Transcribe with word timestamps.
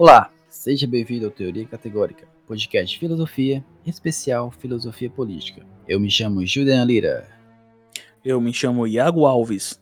Olá, 0.00 0.32
seja 0.48 0.86
bem-vindo 0.86 1.26
ao 1.26 1.30
Teoria 1.30 1.66
Categórica, 1.66 2.26
podcast 2.46 2.94
de 2.94 2.98
filosofia, 2.98 3.62
em 3.84 3.90
especial 3.90 4.50
filosofia 4.50 5.10
política. 5.10 5.62
Eu 5.86 6.00
me 6.00 6.10
chamo 6.10 6.46
Julian 6.46 6.86
Lira. 6.86 7.28
Eu 8.24 8.40
me 8.40 8.50
chamo 8.50 8.86
Iago 8.86 9.26
Alves. 9.26 9.78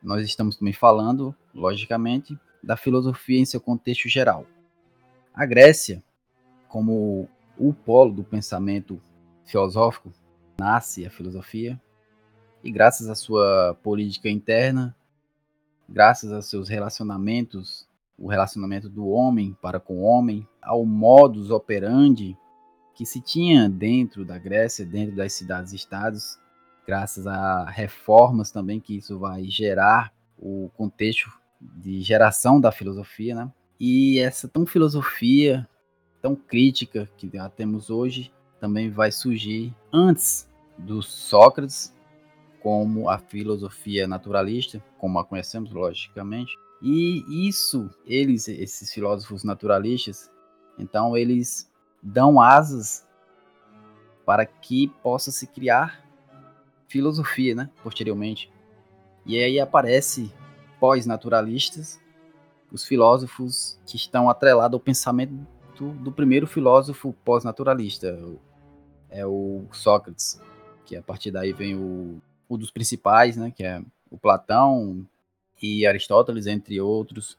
nós 0.02 0.24
estamos 0.24 0.56
também 0.56 0.72
falando, 0.72 1.34
logicamente, 1.54 2.38
da 2.62 2.76
filosofia 2.76 3.40
em 3.40 3.44
seu 3.44 3.60
contexto 3.60 4.08
geral. 4.08 4.46
A 5.34 5.44
Grécia, 5.46 6.02
como 6.68 7.28
o 7.56 7.72
polo 7.72 8.12
do 8.12 8.24
pensamento 8.24 9.00
filosófico, 9.44 10.12
nasce 10.58 11.06
a 11.06 11.10
filosofia, 11.10 11.80
e 12.62 12.70
graças 12.70 13.08
à 13.08 13.14
sua 13.14 13.76
política 13.82 14.28
interna, 14.28 14.94
graças 15.88 16.32
aos 16.32 16.50
seus 16.50 16.68
relacionamentos, 16.68 17.88
o 18.18 18.28
relacionamento 18.28 18.88
do 18.88 19.08
homem 19.08 19.56
para 19.62 19.78
com 19.78 19.98
o 19.98 20.02
homem, 20.02 20.46
ao 20.60 20.84
modus 20.84 21.50
operandi 21.50 22.36
que 22.94 23.06
se 23.06 23.20
tinha 23.20 23.68
dentro 23.68 24.24
da 24.24 24.36
Grécia, 24.36 24.84
dentro 24.84 25.14
das 25.14 25.32
cidades-estados, 25.32 26.36
graças 26.88 27.26
a 27.26 27.68
reformas 27.68 28.50
também 28.50 28.80
que 28.80 28.96
isso 28.96 29.18
vai 29.18 29.44
gerar 29.44 30.10
o 30.38 30.70
contexto 30.74 31.30
de 31.60 32.00
geração 32.00 32.58
da 32.58 32.72
filosofia, 32.72 33.34
né? 33.34 33.52
E 33.78 34.18
essa 34.18 34.48
tão 34.48 34.64
filosofia, 34.64 35.68
tão 36.22 36.34
crítica 36.34 37.06
que 37.18 37.28
já 37.30 37.46
temos 37.50 37.90
hoje, 37.90 38.32
também 38.58 38.90
vai 38.90 39.12
surgir 39.12 39.76
antes 39.92 40.48
do 40.78 41.02
Sócrates, 41.02 41.94
como 42.62 43.10
a 43.10 43.18
filosofia 43.18 44.08
naturalista, 44.08 44.82
como 44.96 45.18
a 45.18 45.24
conhecemos 45.26 45.70
logicamente. 45.70 46.56
E 46.80 47.46
isso, 47.46 47.90
eles, 48.06 48.48
esses 48.48 48.94
filósofos 48.94 49.44
naturalistas, 49.44 50.30
então 50.78 51.14
eles 51.14 51.70
dão 52.02 52.40
asas 52.40 53.06
para 54.24 54.46
que 54.46 54.88
possa 55.02 55.30
se 55.30 55.46
criar 55.46 56.07
filosofia, 56.88 57.54
né? 57.54 57.70
Posteriormente. 57.82 58.50
E 59.24 59.38
aí 59.38 59.60
aparece 59.60 60.32
pós-naturalistas, 60.80 62.00
os 62.72 62.84
filósofos 62.84 63.78
que 63.86 63.96
estão 63.96 64.28
atrelados 64.28 64.74
ao 64.74 64.80
pensamento 64.80 65.34
do, 65.76 65.92
do 65.92 66.12
primeiro 66.12 66.46
filósofo 66.46 67.14
pós-naturalista, 67.24 68.18
é 69.10 69.24
o 69.26 69.64
Sócrates, 69.72 70.40
que 70.84 70.96
a 70.96 71.02
partir 71.02 71.30
daí 71.30 71.52
vem 71.52 71.74
o, 71.74 72.20
o 72.48 72.56
dos 72.56 72.70
principais, 72.70 73.36
né? 73.36 73.52
Que 73.54 73.64
é 73.64 73.82
o 74.10 74.18
Platão 74.18 75.06
e 75.60 75.86
Aristóteles, 75.86 76.46
entre 76.46 76.80
outros. 76.80 77.38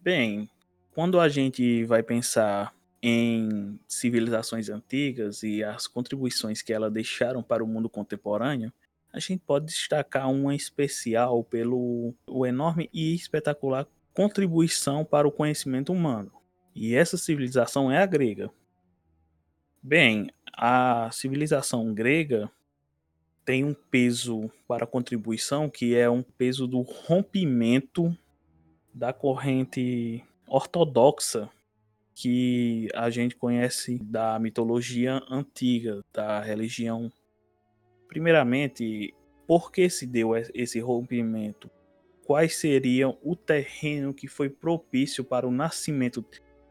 Bem, 0.00 0.48
quando 0.94 1.20
a 1.20 1.28
gente 1.28 1.84
vai 1.84 2.02
pensar 2.02 2.74
em 3.02 3.78
civilizações 3.88 4.68
antigas 4.68 5.42
e 5.42 5.64
as 5.64 5.86
contribuições 5.86 6.60
que 6.60 6.72
elas 6.72 6.92
deixaram 6.92 7.42
para 7.42 7.64
o 7.64 7.66
mundo 7.66 7.88
contemporâneo, 7.88 8.72
a 9.12 9.18
gente 9.18 9.42
pode 9.46 9.66
destacar 9.66 10.30
uma 10.30 10.54
especial 10.54 11.42
pelo 11.42 12.14
o 12.26 12.46
enorme 12.46 12.88
e 12.92 13.14
espetacular 13.14 13.86
contribuição 14.14 15.04
para 15.04 15.26
o 15.26 15.32
conhecimento 15.32 15.92
humano. 15.92 16.30
E 16.74 16.94
essa 16.94 17.16
civilização 17.16 17.90
é 17.90 17.98
a 17.98 18.06
grega. 18.06 18.50
Bem, 19.82 20.30
a 20.52 21.10
civilização 21.10 21.92
grega 21.94 22.50
tem 23.44 23.64
um 23.64 23.74
peso 23.74 24.50
para 24.68 24.84
a 24.84 24.86
contribuição 24.86 25.68
que 25.68 25.96
é 25.96 26.08
um 26.08 26.22
peso 26.22 26.66
do 26.66 26.82
rompimento 26.82 28.16
da 28.92 29.12
corrente 29.12 30.22
ortodoxa 30.46 31.50
que 32.20 32.86
a 32.94 33.08
gente 33.08 33.34
conhece 33.34 33.98
da 33.98 34.38
mitologia 34.38 35.22
antiga, 35.30 36.02
da 36.12 36.38
religião. 36.38 37.10
Primeiramente, 38.06 39.14
por 39.46 39.72
que 39.72 39.88
se 39.88 40.06
deu 40.06 40.32
esse 40.36 40.78
rompimento? 40.80 41.70
Quais 42.26 42.56
seriam 42.56 43.18
o 43.22 43.34
terreno 43.34 44.12
que 44.12 44.28
foi 44.28 44.50
propício 44.50 45.24
para 45.24 45.48
o 45.48 45.50
nascimento, 45.50 46.22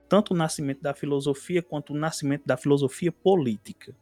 tanto 0.07 0.35
o 0.35 0.37
nascimento 0.37 0.81
da 0.81 0.93
filosofia 0.93 1.63
quanto 1.63 1.93
o 1.93 1.97
nascimento 1.97 2.45
da 2.45 2.55
filosofia 2.55 3.11
política? 3.11 3.95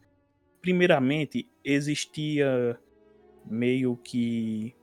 Primeiramente, 0.60 1.48
existia 1.64 2.78
meio 3.46 3.96
que 3.96 4.76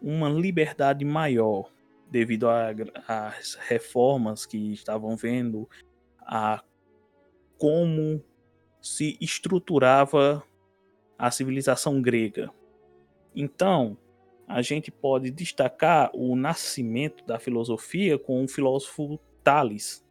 uma 0.00 0.28
liberdade 0.28 1.04
maior 1.04 1.72
devido 2.08 2.46
às 2.48 3.56
reformas 3.66 4.46
que 4.46 4.72
estavam 4.72 5.16
vendo 5.16 5.68
a 6.28 6.62
como 7.56 8.22
se 8.80 9.16
estruturava 9.20 10.44
a 11.18 11.30
civilização 11.30 12.00
grega. 12.00 12.52
Então, 13.34 13.96
a 14.46 14.62
gente 14.62 14.90
pode 14.90 15.30
destacar 15.30 16.10
o 16.14 16.36
nascimento 16.36 17.24
da 17.26 17.38
filosofia 17.38 18.18
com 18.18 18.44
o 18.44 18.48
filósofo 18.48 19.18
Tales. 19.42 20.06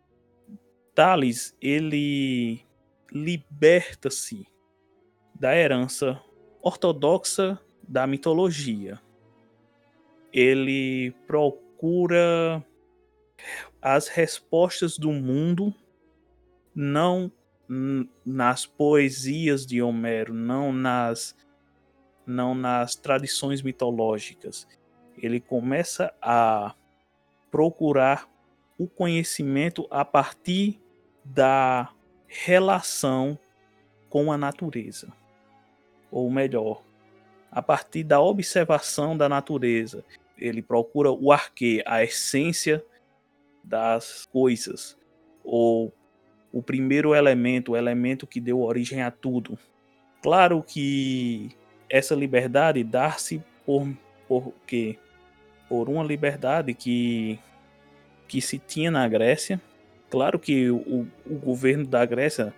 Tales, 0.94 1.56
ele 1.62 2.66
liberta-se 3.12 4.46
da 5.34 5.56
herança 5.56 6.22
ortodoxa 6.62 7.60
da 7.88 8.06
mitologia. 8.06 9.00
Ele 10.34 11.12
procura 11.26 12.64
as 13.82 14.08
respostas 14.08 14.98
do 14.98 15.12
mundo 15.12 15.74
não 16.78 17.32
nas 18.24 18.68
poesias 18.68 19.66
de 19.66 19.82
Homero, 19.82 20.32
não 20.32 20.72
nas 20.72 21.36
não 22.24 22.54
nas 22.54 22.96
tradições 22.96 23.64
mitológicas. 23.64 24.68
Ele 25.18 25.40
começa 25.40 26.14
a 26.22 26.76
procurar 27.50 28.30
o 28.78 28.86
conhecimento 28.88 29.88
a 29.90 30.06
partir 30.06 30.80
da 31.26 31.92
relação 32.28 33.40
com 34.08 34.32
a 34.32 34.38
natureza. 34.38 35.12
Ou 36.12 36.30
melhor, 36.30 36.84
a 37.50 37.62
partir 37.62 38.04
da 38.04 38.22
observação 38.22 39.18
da 39.18 39.28
natureza. 39.28 40.06
Ele 40.38 40.62
procura 40.62 41.12
o 41.12 41.32
arquê, 41.32 41.82
a 41.88 42.04
essência 42.04 42.86
das 43.64 44.26
coisas, 44.26 44.96
ou 45.44 45.92
o 46.58 46.64
primeiro 46.64 47.14
elemento, 47.14 47.74
o 47.74 47.78
elemento 47.78 48.26
que 48.26 48.42
deu 48.42 48.62
origem 48.62 49.04
a 49.04 49.12
tudo. 49.12 49.60
Claro 50.24 50.64
que 50.64 51.52
essa 51.88 52.16
liberdade 52.16 52.84
dá-se 52.84 53.44
por, 53.64 53.88
por 54.28 54.52
quê? 54.66 54.98
Por 55.70 55.88
uma 55.88 56.04
liberdade 56.04 56.74
que, 56.74 57.38
que 58.28 58.42
se 58.42 58.58
tinha 58.58 58.90
na 58.90 59.08
Grécia. 59.08 59.62
Claro 60.10 60.40
que 60.40 60.72
o, 60.72 61.08
o 61.28 61.36
governo 61.36 61.86
da 61.86 62.04
Grécia, 62.08 62.52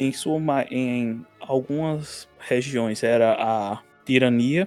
em, 0.00 0.10
sua, 0.10 0.40
em 0.70 1.26
algumas 1.40 2.26
regiões, 2.38 3.02
era 3.02 3.36
a 3.38 3.82
tirania, 4.06 4.66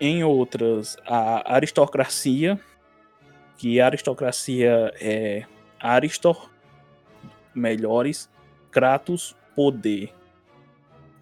em 0.00 0.24
outras, 0.24 0.96
a 1.06 1.54
aristocracia, 1.54 2.58
que 3.56 3.80
a 3.80 3.86
aristocracia 3.86 4.92
é 5.00 5.44
Aristor, 5.84 6.50
melhores, 7.54 8.30
Kratos, 8.70 9.36
poder. 9.54 10.12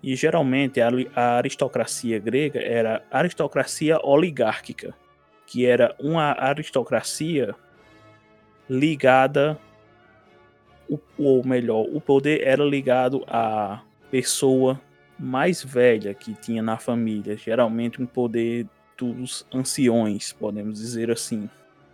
E 0.02 0.16
geralmente 0.16 0.80
a, 0.80 0.88
a 1.14 1.36
aristocracia 1.36 2.18
grega 2.18 2.60
era 2.60 3.04
aristocracia 3.10 3.98
oligárquica, 4.02 4.94
que 5.46 5.66
era 5.66 5.94
uma 5.98 6.32
aristocracia 6.38 7.54
ligada, 8.70 9.58
ou 11.18 11.44
melhor, 11.44 11.84
o 11.92 12.00
poder 12.00 12.42
era 12.46 12.64
ligado 12.64 13.24
à 13.26 13.82
pessoa 14.10 14.80
mais 15.18 15.62
velha 15.62 16.14
que 16.14 16.34
tinha 16.34 16.62
na 16.62 16.78
família, 16.78 17.36
geralmente 17.36 18.00
um 18.00 18.06
poder 18.06 18.66
dos 18.96 19.46
anciões, 19.52 20.32
podemos 20.32 20.78
dizer 20.78 21.10
assim. 21.10 21.50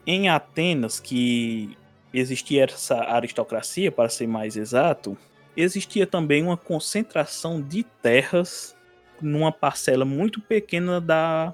Em 0.06 0.28
Atenas, 0.28 1.00
que 1.00 1.76
existia 2.12 2.64
essa 2.64 2.96
aristocracia, 3.04 3.92
para 3.92 4.08
ser 4.08 4.26
mais 4.26 4.56
exato, 4.56 5.16
existia 5.56 6.06
também 6.06 6.42
uma 6.42 6.56
concentração 6.56 7.60
de 7.60 7.82
terras 7.82 8.76
numa 9.20 9.50
parcela 9.52 10.04
muito 10.04 10.40
pequena 10.40 11.00
da 11.00 11.52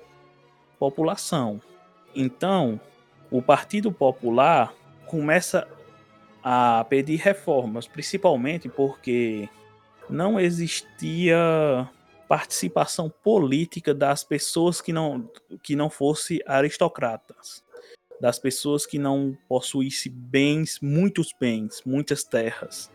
população. 0.79 1.61
Então, 2.15 2.79
o 3.31 3.41
Partido 3.41 3.91
Popular 3.91 4.73
começa 5.07 5.67
a 6.43 6.85
pedir 6.89 7.17
reformas, 7.17 7.87
principalmente 7.87 8.69
porque 8.69 9.49
não 10.11 10.39
existia 10.39 11.89
participação 12.29 13.09
política 13.23 13.95
das 13.95 14.23
pessoas 14.23 14.81
que 14.81 14.93
não, 14.93 15.31
que 15.63 15.75
não 15.75 15.89
fossem 15.89 16.41
aristocratas, 16.47 17.64
das 18.21 18.39
pessoas 18.39 18.87
que 18.87 18.99
não 18.99 19.37
possuíssem 19.49 20.13
bens, 20.13 20.79
muitos 20.81 21.35
bens, 21.39 21.83
muitas 21.85 22.25
terras. 22.25 22.91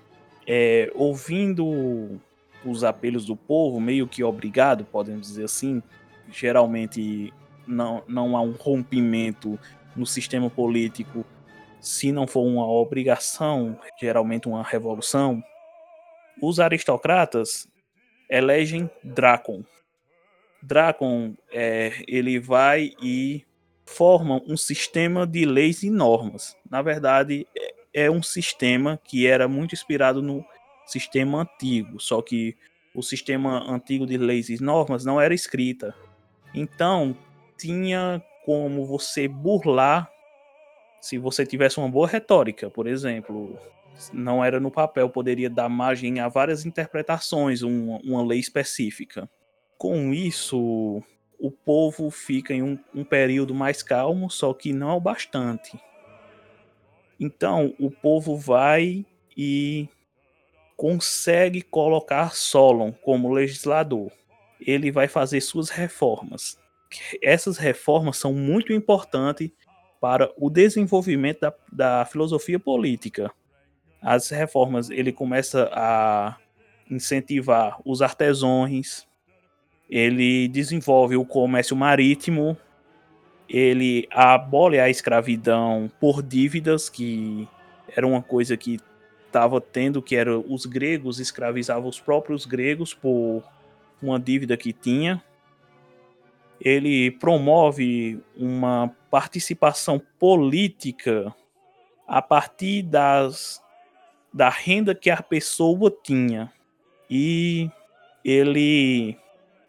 É, 0.47 0.91
ouvindo 0.95 2.19
os 2.65 2.83
apelos 2.83 3.25
do 3.25 3.35
povo, 3.35 3.79
meio 3.79 4.07
que 4.07 4.23
obrigado, 4.23 4.83
podemos 4.85 5.27
dizer 5.27 5.45
assim, 5.45 5.81
geralmente 6.31 7.33
não, 7.67 8.03
não 8.07 8.35
há 8.35 8.41
um 8.41 8.51
rompimento 8.51 9.59
no 9.95 10.05
sistema 10.05 10.49
político 10.49 11.25
se 11.79 12.11
não 12.11 12.27
for 12.27 12.41
uma 12.41 12.67
obrigação, 12.67 13.79
geralmente 13.99 14.47
uma 14.47 14.63
revolução, 14.63 15.41
os 16.41 16.59
aristocratas 16.59 17.67
elegem 18.29 18.89
Dracon. 19.03 19.63
Dracon, 20.61 21.35
é, 21.51 22.03
ele 22.07 22.39
vai 22.39 22.91
e 23.01 23.45
forma 23.89 24.41
um 24.47 24.55
sistema 24.55 25.25
de 25.25 25.45
leis 25.45 25.83
e 25.83 25.89
normas. 25.89 26.55
Na 26.69 26.81
verdade, 26.81 27.47
é, 27.57 28.05
é 28.05 28.11
um 28.11 28.21
sistema 28.21 28.99
que 29.03 29.25
era 29.25 29.47
muito 29.47 29.73
inspirado 29.73 30.21
no 30.21 30.45
sistema 30.85 31.41
antigo, 31.41 31.99
só 31.99 32.21
que 32.21 32.55
o 32.93 33.01
sistema 33.01 33.59
antigo 33.69 34.05
de 34.05 34.17
leis 34.17 34.49
e 34.49 34.61
normas 34.61 35.05
não 35.05 35.19
era 35.19 35.33
escrita. 35.33 35.93
Então, 36.53 37.15
tinha 37.57 38.23
como 38.45 38.85
você 38.85 39.27
burlar 39.27 40.09
se 41.01 41.17
você 41.17 41.45
tivesse 41.45 41.77
uma 41.77 41.89
boa 41.89 42.07
retórica, 42.07 42.69
por 42.69 42.87
exemplo, 42.87 43.57
não 44.11 44.43
era 44.43 44.59
no 44.59 44.69
papel, 44.69 45.09
poderia 45.09 45.49
dar 45.49 45.69
margem 45.69 46.19
a 46.19 46.27
várias 46.27 46.65
interpretações, 46.65 47.61
uma, 47.61 47.99
uma 48.03 48.25
lei 48.25 48.39
específica. 48.39 49.29
Com 49.77 50.13
isso, 50.13 51.01
o 51.39 51.49
povo 51.49 52.11
fica 52.11 52.53
em 52.53 52.61
um, 52.61 52.77
um 52.93 53.03
período 53.03 53.55
mais 53.55 53.81
calmo, 53.81 54.29
só 54.29 54.53
que 54.53 54.73
não 54.73 54.91
é 54.91 54.93
o 54.93 54.99
bastante. 54.99 55.79
Então, 57.19 57.73
o 57.79 57.89
povo 57.89 58.37
vai 58.37 59.05
e 59.35 59.87
consegue 60.75 61.61
colocar 61.61 62.35
Solon 62.35 62.91
como 62.91 63.31
legislador. 63.31 64.11
Ele 64.59 64.91
vai 64.91 65.07
fazer 65.07 65.41
suas 65.41 65.69
reformas. 65.69 66.57
Essas 67.21 67.57
reformas 67.57 68.17
são 68.17 68.33
muito 68.33 68.73
importantes 68.73 69.51
para 69.99 70.31
o 70.37 70.49
desenvolvimento 70.49 71.41
da, 71.41 71.53
da 71.71 72.05
filosofia 72.05 72.59
política. 72.59 73.31
As 74.01 74.29
reformas, 74.29 74.89
ele 74.89 75.11
começa 75.11 75.69
a 75.73 76.37
incentivar 76.89 77.79
os 77.85 78.01
artesãos, 78.01 79.05
ele 79.89 80.47
desenvolve 80.47 81.15
o 81.15 81.25
comércio 81.25 81.75
marítimo, 81.75 82.57
ele 83.47 84.07
abole 84.11 84.79
a 84.79 84.89
escravidão 84.89 85.89
por 85.99 86.21
dívidas, 86.21 86.87
que 86.89 87.47
era 87.95 88.05
uma 88.05 88.21
coisa 88.21 88.55
que 88.55 88.79
estava 89.25 89.59
tendo, 89.59 90.01
que 90.01 90.15
era 90.15 90.37
os 90.37 90.65
gregos 90.65 91.19
escravizavam 91.19 91.89
os 91.89 91.99
próprios 91.99 92.45
gregos 92.45 92.93
por 92.93 93.43
uma 94.01 94.19
dívida 94.19 94.55
que 94.55 94.71
tinha 94.71 95.21
ele 96.59 97.11
promove 97.11 98.21
uma 98.35 98.93
participação 99.09 100.01
política 100.19 101.33
a 102.07 102.21
partir 102.21 102.83
das, 102.83 103.61
da 104.33 104.49
renda 104.49 104.93
que 104.93 105.09
a 105.09 105.21
pessoa 105.21 105.95
tinha. 106.03 106.51
E 107.09 107.69
ele 108.23 109.17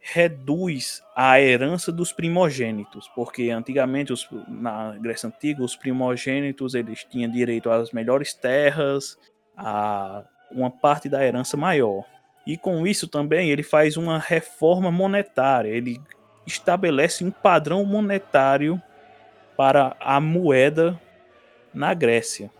reduz 0.00 1.02
a 1.14 1.40
herança 1.40 1.92
dos 1.92 2.12
primogênitos, 2.12 3.08
porque 3.14 3.50
antigamente 3.50 4.12
os, 4.12 4.26
na 4.48 4.96
Grécia 4.96 5.28
Antiga 5.28 5.62
os 5.62 5.76
primogênitos 5.76 6.74
eles 6.74 7.04
tinham 7.04 7.30
direito 7.30 7.70
às 7.70 7.92
melhores 7.92 8.32
terras, 8.32 9.18
a 9.56 10.24
uma 10.50 10.70
parte 10.70 11.08
da 11.08 11.24
herança 11.24 11.56
maior. 11.56 12.04
E 12.46 12.56
com 12.56 12.86
isso 12.86 13.06
também 13.06 13.50
ele 13.50 13.62
faz 13.62 13.96
uma 13.96 14.18
reforma 14.18 14.90
monetária, 14.90 15.68
ele 15.68 16.00
estabelece 16.46 17.22
um 17.22 17.30
padrão 17.30 17.84
monetário 17.84 18.80
para 19.56 19.94
a 20.00 20.18
moeda 20.18 20.98
na 21.72 21.92
Grécia. 21.92 22.50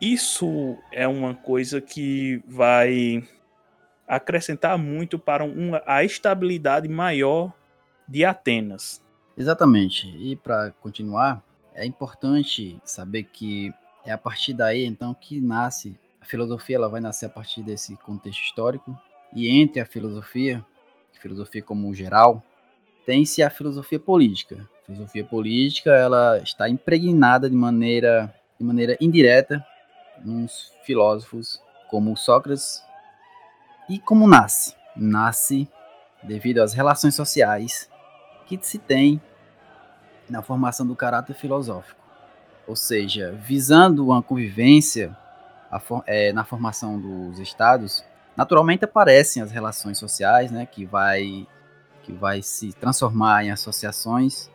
Isso 0.00 0.76
é 0.92 1.08
uma 1.08 1.34
coisa 1.34 1.80
que 1.80 2.40
vai 2.46 3.26
acrescentar 4.08 4.78
muito 4.78 5.18
para 5.18 5.44
uma, 5.44 5.82
a 5.86 6.02
estabilidade 6.02 6.88
maior 6.88 7.52
de 8.08 8.24
Atenas. 8.24 9.04
Exatamente. 9.36 10.08
E 10.18 10.34
para 10.34 10.72
continuar, 10.80 11.42
é 11.74 11.84
importante 11.84 12.80
saber 12.82 13.24
que 13.24 13.72
é 14.04 14.10
a 14.10 14.18
partir 14.18 14.54
daí 14.54 14.84
então 14.86 15.14
que 15.14 15.40
nasce 15.40 15.96
a 16.20 16.24
filosofia, 16.24 16.76
ela 16.76 16.88
vai 16.88 17.00
nascer 17.00 17.26
a 17.26 17.28
partir 17.28 17.62
desse 17.62 17.94
contexto 17.98 18.42
histórico 18.42 18.98
e 19.32 19.48
entre 19.48 19.80
a 19.80 19.86
filosofia, 19.86 20.64
filosofia 21.20 21.62
como 21.62 21.92
geral, 21.94 22.42
tem-se 23.04 23.42
a 23.42 23.50
filosofia 23.50 23.98
política. 23.98 24.68
A 24.82 24.86
filosofia 24.86 25.24
política 25.24 25.90
ela 25.90 26.38
está 26.38 26.68
impregnada 26.68 27.48
de 27.48 27.56
maneira, 27.56 28.34
de 28.58 28.64
maneira 28.64 28.96
indireta 29.00 29.64
nos 30.24 30.72
filósofos 30.82 31.62
como 31.88 32.16
Sócrates. 32.16 32.82
E 33.88 33.98
como 33.98 34.28
nasce? 34.28 34.74
Nasce 34.94 35.68
devido 36.22 36.58
às 36.58 36.72
relações 36.72 37.14
sociais 37.14 37.88
que 38.46 38.58
se 38.60 38.78
tem 38.78 39.20
na 40.28 40.42
formação 40.42 40.86
do 40.86 40.94
caráter 40.94 41.34
filosófico. 41.34 42.00
Ou 42.66 42.76
seja, 42.76 43.32
visando 43.32 44.06
uma 44.06 44.22
convivência 44.22 45.16
é, 46.06 46.32
na 46.32 46.44
formação 46.44 47.00
dos 47.00 47.38
estados, 47.38 48.04
naturalmente 48.36 48.84
aparecem 48.84 49.42
as 49.42 49.50
relações 49.50 49.98
sociais, 49.98 50.50
né, 50.50 50.66
que 50.66 50.84
vai 50.84 51.46
que 52.02 52.12
vai 52.12 52.40
se 52.42 52.72
transformar 52.72 53.44
em 53.44 53.50
associações. 53.50 54.50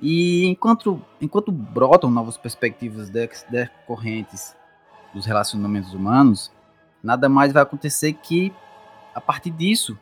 E 0.00 0.46
enquanto, 0.46 1.02
enquanto 1.20 1.50
brotam 1.50 2.08
novas 2.08 2.36
perspectivas 2.36 3.10
decorrentes 3.10 4.54
dos 5.12 5.26
relacionamentos 5.26 5.92
humanos, 5.92 6.52
nada 7.04 7.28
mais 7.28 7.52
vai 7.52 7.62
acontecer 7.62 8.14
que, 8.14 8.52
a 9.14 9.20
partir 9.20 9.50
disso, 9.50 9.96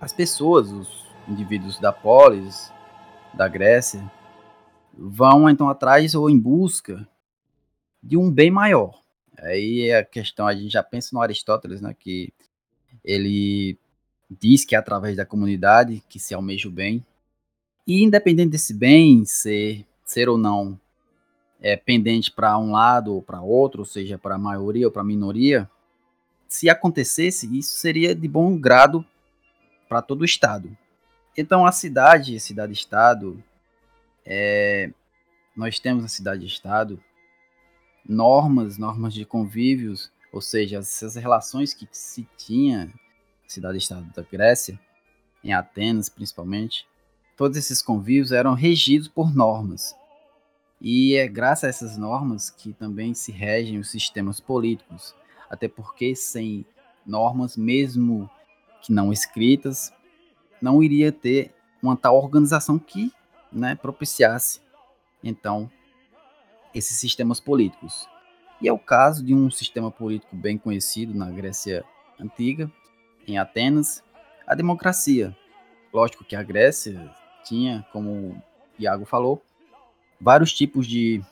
as 0.00 0.12
pessoas, 0.12 0.70
os 0.70 1.06
indivíduos 1.28 1.78
da 1.78 1.92
polis, 1.92 2.72
da 3.32 3.46
Grécia, 3.46 4.02
vão 4.92 5.48
então 5.48 5.68
atrás 5.68 6.14
ou 6.14 6.28
em 6.28 6.38
busca 6.38 7.08
de 8.02 8.16
um 8.16 8.30
bem 8.30 8.50
maior. 8.50 9.00
Aí 9.38 9.88
é 9.88 9.98
a 9.98 10.04
questão, 10.04 10.46
a 10.46 10.54
gente 10.54 10.72
já 10.72 10.82
pensa 10.82 11.10
no 11.12 11.22
Aristóteles, 11.22 11.80
né, 11.80 11.94
que 11.98 12.32
ele 13.04 13.78
diz 14.28 14.64
que 14.64 14.74
é 14.74 14.78
através 14.78 15.16
da 15.16 15.24
comunidade 15.24 16.02
que 16.08 16.18
se 16.18 16.34
almeja 16.34 16.68
o 16.68 16.72
bem. 16.72 17.04
E 17.86 18.02
independente 18.02 18.50
desse 18.50 18.74
bem 18.74 19.24
ser, 19.24 19.86
ser 20.04 20.28
ou 20.28 20.36
não 20.36 20.78
é, 21.60 21.76
pendente 21.76 22.30
para 22.30 22.58
um 22.58 22.72
lado 22.72 23.14
ou 23.14 23.22
para 23.22 23.40
outro, 23.40 23.80
ou 23.80 23.86
seja, 23.86 24.18
para 24.18 24.34
a 24.34 24.38
maioria 24.38 24.86
ou 24.86 24.92
para 24.92 25.02
a 25.02 25.04
minoria, 25.04 25.68
se 26.50 26.68
acontecesse, 26.68 27.46
isso 27.56 27.78
seria 27.78 28.12
de 28.12 28.26
bom 28.26 28.58
grado 28.58 29.06
para 29.88 30.02
todo 30.02 30.22
o 30.22 30.24
Estado. 30.24 30.76
Então, 31.38 31.64
a 31.64 31.70
cidade, 31.70 32.40
cidade-estado, 32.40 33.42
é, 34.26 34.90
nós 35.56 35.78
temos 35.78 36.02
na 36.02 36.08
cidade-estado 36.08 37.00
normas, 38.06 38.76
normas 38.76 39.14
de 39.14 39.24
convívios, 39.24 40.10
ou 40.32 40.40
seja, 40.40 40.78
essas 40.78 41.14
relações 41.14 41.72
que 41.72 41.88
se 41.92 42.26
tinha 42.36 42.92
cidade-estado 43.46 44.12
da 44.12 44.22
Grécia, 44.22 44.78
em 45.44 45.52
Atenas 45.52 46.08
principalmente, 46.08 46.84
todos 47.36 47.56
esses 47.56 47.80
convívios 47.80 48.32
eram 48.32 48.54
regidos 48.54 49.06
por 49.06 49.32
normas. 49.32 49.94
E 50.80 51.14
é 51.14 51.28
graças 51.28 51.64
a 51.64 51.68
essas 51.68 51.96
normas 51.96 52.50
que 52.50 52.72
também 52.72 53.14
se 53.14 53.30
regem 53.30 53.78
os 53.78 53.88
sistemas 53.88 54.40
políticos, 54.40 55.14
até 55.50 55.68
porque 55.68 56.14
sem 56.14 56.64
normas, 57.04 57.56
mesmo 57.56 58.30
que 58.80 58.92
não 58.92 59.12
escritas, 59.12 59.92
não 60.62 60.82
iria 60.82 61.10
ter 61.10 61.52
uma 61.82 61.96
tal 61.96 62.16
organização 62.16 62.78
que 62.78 63.12
né, 63.52 63.74
propiciasse, 63.74 64.60
então, 65.22 65.70
esses 66.74 66.96
sistemas 66.98 67.40
políticos. 67.40 68.08
E 68.60 68.68
é 68.68 68.72
o 68.72 68.78
caso 68.78 69.24
de 69.24 69.34
um 69.34 69.50
sistema 69.50 69.90
político 69.90 70.36
bem 70.36 70.56
conhecido 70.56 71.14
na 71.14 71.30
Grécia 71.30 71.84
Antiga, 72.18 72.70
em 73.26 73.38
Atenas, 73.38 74.04
a 74.46 74.54
democracia. 74.54 75.36
Lógico 75.92 76.24
que 76.24 76.36
a 76.36 76.42
Grécia 76.42 77.10
tinha, 77.44 77.86
como 77.92 78.10
o 78.10 78.42
Iago 78.78 79.04
falou, 79.04 79.42
vários 80.20 80.52
tipos 80.52 80.86
de, 80.86 81.22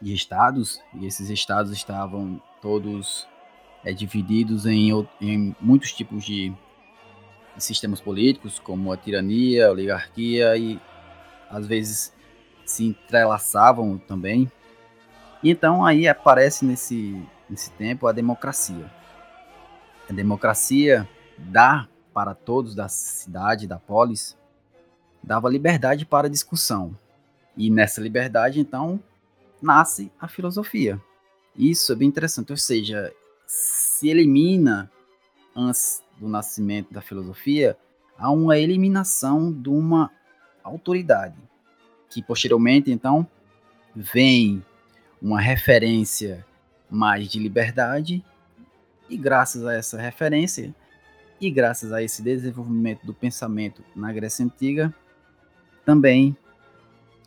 de 0.00 0.14
estados, 0.14 0.80
e 0.94 1.06
esses 1.06 1.30
estados 1.30 1.72
estavam 1.72 2.40
todos 2.60 3.26
é, 3.84 3.92
divididos 3.92 4.66
em, 4.66 4.90
em 5.20 5.54
muitos 5.60 5.92
tipos 5.92 6.24
de, 6.24 6.52
sistemas 7.58 8.00
políticos, 8.00 8.58
como 8.58 8.92
a 8.92 8.96
tirania, 8.96 9.68
a 9.68 9.70
oligarquia 9.70 10.56
e 10.56 10.80
às 11.50 11.66
vezes 11.66 12.12
se 12.64 12.84
entrelaçavam 12.84 13.98
também. 13.98 14.50
Então 15.42 15.84
aí 15.84 16.08
aparece 16.08 16.64
nesse, 16.64 17.22
nesse 17.48 17.70
tempo 17.72 18.06
a 18.06 18.12
democracia. 18.12 18.90
A 20.08 20.12
democracia 20.12 21.08
dá 21.38 21.88
para 22.12 22.34
todos 22.34 22.74
da 22.74 22.88
cidade, 22.88 23.66
da 23.66 23.78
polis, 23.78 24.36
dava 25.22 25.48
liberdade 25.48 26.04
para 26.04 26.30
discussão. 26.30 26.96
E 27.56 27.70
nessa 27.70 28.00
liberdade, 28.00 28.60
então, 28.60 29.00
nasce 29.62 30.10
a 30.20 30.28
filosofia. 30.28 31.00
Isso 31.56 31.92
é 31.92 31.96
bem 31.96 32.08
interessante, 32.08 32.50
ou 32.50 32.56
seja, 32.56 33.12
se 33.56 34.08
elimina, 34.08 34.90
antes 35.54 36.02
do 36.18 36.28
nascimento 36.28 36.92
da 36.92 37.00
filosofia, 37.00 37.78
há 38.18 38.28
uma 38.28 38.58
eliminação 38.58 39.52
de 39.52 39.68
uma 39.68 40.10
autoridade, 40.64 41.36
que 42.10 42.20
posteriormente, 42.20 42.90
então, 42.90 43.24
vem 43.94 44.64
uma 45.22 45.40
referência 45.40 46.44
mais 46.90 47.28
de 47.28 47.38
liberdade, 47.38 48.24
e 49.08 49.16
graças 49.16 49.64
a 49.64 49.72
essa 49.72 50.00
referência, 50.00 50.74
e 51.40 51.48
graças 51.48 51.92
a 51.92 52.02
esse 52.02 52.22
desenvolvimento 52.22 53.06
do 53.06 53.14
pensamento 53.14 53.84
na 53.94 54.12
Grécia 54.12 54.44
Antiga, 54.44 54.92
também 55.84 56.36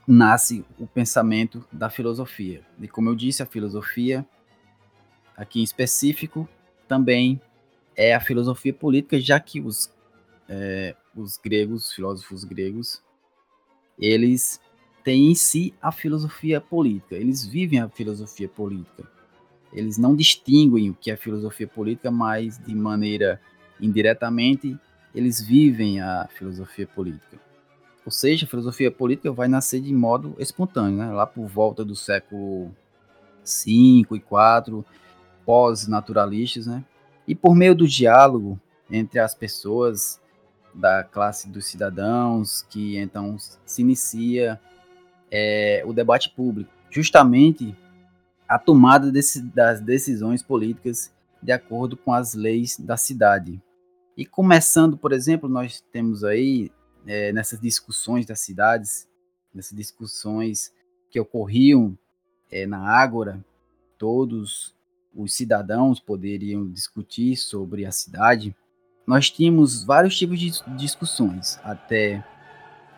nasce 0.06 0.66
o 0.78 0.86
pensamento 0.86 1.66
da 1.72 1.90
filosofia. 1.90 2.62
E 2.82 2.88
como 2.88 3.08
eu 3.10 3.16
disse, 3.16 3.42
a 3.42 3.46
filosofia, 3.46 4.26
aqui 5.38 5.60
em 5.60 5.64
específico, 5.64 6.50
também 6.88 7.40
é 7.96 8.16
a 8.16 8.20
filosofia 8.20 8.74
política, 8.74 9.20
já 9.22 9.40
que 9.40 9.62
os, 9.62 9.94
é, 10.50 10.96
os 11.16 11.38
gregos, 11.38 11.88
os 11.88 11.94
filósofos 11.94 12.44
gregos, 12.44 13.04
eles 14.00 14.60
têm 15.04 15.32
em 15.32 15.36
si 15.36 15.74
a 15.82 15.92
filosofia 15.92 16.60
política, 16.60 17.16
eles 17.16 17.46
vivem 17.46 17.80
a 17.80 17.88
filosofia 17.88 18.50
política. 18.50 19.10
Eles 19.72 19.98
não 19.98 20.16
distinguem 20.16 20.90
o 20.90 20.94
que 20.94 21.12
é 21.12 21.16
filosofia 21.16 21.68
política, 21.68 22.10
mas 22.10 22.58
de 22.58 22.74
maneira 22.74 23.40
indiretamente 23.80 24.78
eles 25.14 25.42
vivem 25.42 26.02
a 26.02 26.28
filosofia 26.28 26.88
política. 26.88 27.40
Ou 28.06 28.12
seja, 28.12 28.46
a 28.46 28.50
filosofia 28.50 28.90
política 28.90 29.32
vai 29.32 29.48
nascer 29.48 29.82
de 29.82 29.94
modo 29.94 30.36
espontâneo, 30.40 30.98
né? 30.98 31.12
lá 31.12 31.26
por 31.26 31.46
volta 31.48 31.84
do 31.84 31.96
século 31.96 32.74
V 33.44 33.66
e 33.66 34.02
IV, 34.02 34.86
pós-naturalistas, 35.48 36.68
né? 36.68 36.84
e 37.26 37.34
por 37.34 37.56
meio 37.56 37.74
do 37.74 37.88
diálogo 37.88 38.60
entre 38.92 39.18
as 39.18 39.34
pessoas 39.34 40.20
da 40.76 41.06
classe 41.06 41.48
dos 41.48 41.66
cidadãos, 41.68 42.64
que 42.64 42.98
então 42.98 43.38
se 43.66 43.82
inicia 43.82 44.60
é, 45.32 45.84
o 45.86 45.94
debate 45.94 46.30
público, 46.36 46.70
justamente 46.90 47.74
a 48.46 48.60
tomada 48.60 49.10
desse, 49.10 49.42
das 49.42 49.80
decisões 49.80 50.44
políticas 50.44 51.14
de 51.42 51.54
acordo 51.54 51.96
com 51.96 52.12
as 52.12 52.34
leis 52.34 52.78
da 52.78 52.98
cidade. 52.98 53.62
E 54.18 54.26
começando, 54.26 54.98
por 54.98 55.14
exemplo, 55.14 55.48
nós 55.48 55.82
temos 55.94 56.26
aí 56.26 56.70
é, 57.06 57.32
nessas 57.32 57.60
discussões 57.62 58.26
das 58.26 58.42
cidades, 58.42 59.08
nessas 59.54 59.78
discussões 59.78 60.74
que 61.10 61.20
ocorriam 61.22 61.98
é, 62.52 62.68
na 62.68 62.80
Ágora, 62.80 63.44
todos 63.98 64.77
os 65.18 65.34
cidadãos 65.34 66.00
poderiam 66.00 66.70
discutir 66.70 67.36
sobre 67.36 67.88
a 67.88 67.92
cidade. 67.92 68.56
Nós 69.06 69.32
tínhamos 69.32 69.84
vários 69.84 70.16
tipos 70.16 70.40
de 70.40 70.52
discussões, 70.78 71.60
até 71.64 72.24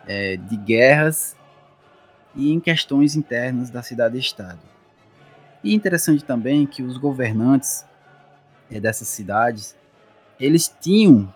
é, 0.06 0.36
de 0.36 0.56
guerras 0.58 1.34
e 2.34 2.52
em 2.52 2.60
questões 2.60 3.16
internas 3.16 3.70
da 3.70 3.82
cidade-estado. 3.82 4.60
E 5.64 5.74
interessante 5.74 6.22
também 6.22 6.66
que 6.66 6.82
os 6.82 6.98
governantes 6.98 7.86
é, 8.70 8.78
dessas 8.78 9.08
cidades, 9.08 9.74
eles 10.38 10.68
tinham 10.80 11.32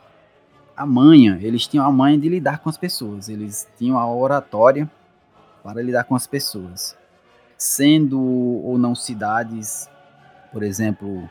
a 0.77 0.85
manha, 0.85 1.39
eles 1.41 1.67
tinham 1.67 1.87
a 1.87 1.93
manha 1.93 2.19
de 2.19 2.29
lidar 2.29 2.59
com 2.59 2.69
as 2.69 2.77
pessoas, 2.77 3.31
eles 3.31 3.67
tinham 3.79 3.99
a 3.99 4.07
oratória 4.13 4.91
para 5.63 5.81
lidar 5.81 6.05
com 6.05 6.15
as 6.15 6.27
pessoas. 6.27 6.95
Sendo 7.57 8.21
ou 8.21 8.77
não 8.77 8.95
cidades, 8.95 9.89
por 10.55 10.63
exemplo, 10.63 11.29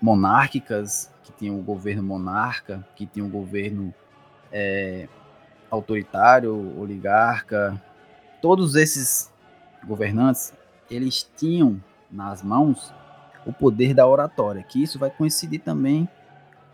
monárquicas, 0.00 1.12
que 1.24 1.32
tinham 1.32 1.58
o 1.58 1.62
governo 1.62 2.04
monarca, 2.04 2.86
que 2.94 3.04
tinham 3.04 3.26
o 3.26 3.30
governo 3.30 3.92
é, 4.52 5.08
autoritário, 5.68 6.78
oligarca, 6.78 7.82
todos 8.40 8.76
esses 8.76 9.28
governantes, 9.84 10.54
eles 10.88 11.28
tinham 11.36 11.82
nas 12.08 12.44
mãos 12.44 12.94
o 13.44 13.52
poder 13.52 13.92
da 13.92 14.06
oratória, 14.06 14.62
que 14.62 14.80
isso 14.80 15.00
vai 15.00 15.10
coincidir 15.10 15.60
também, 15.60 16.08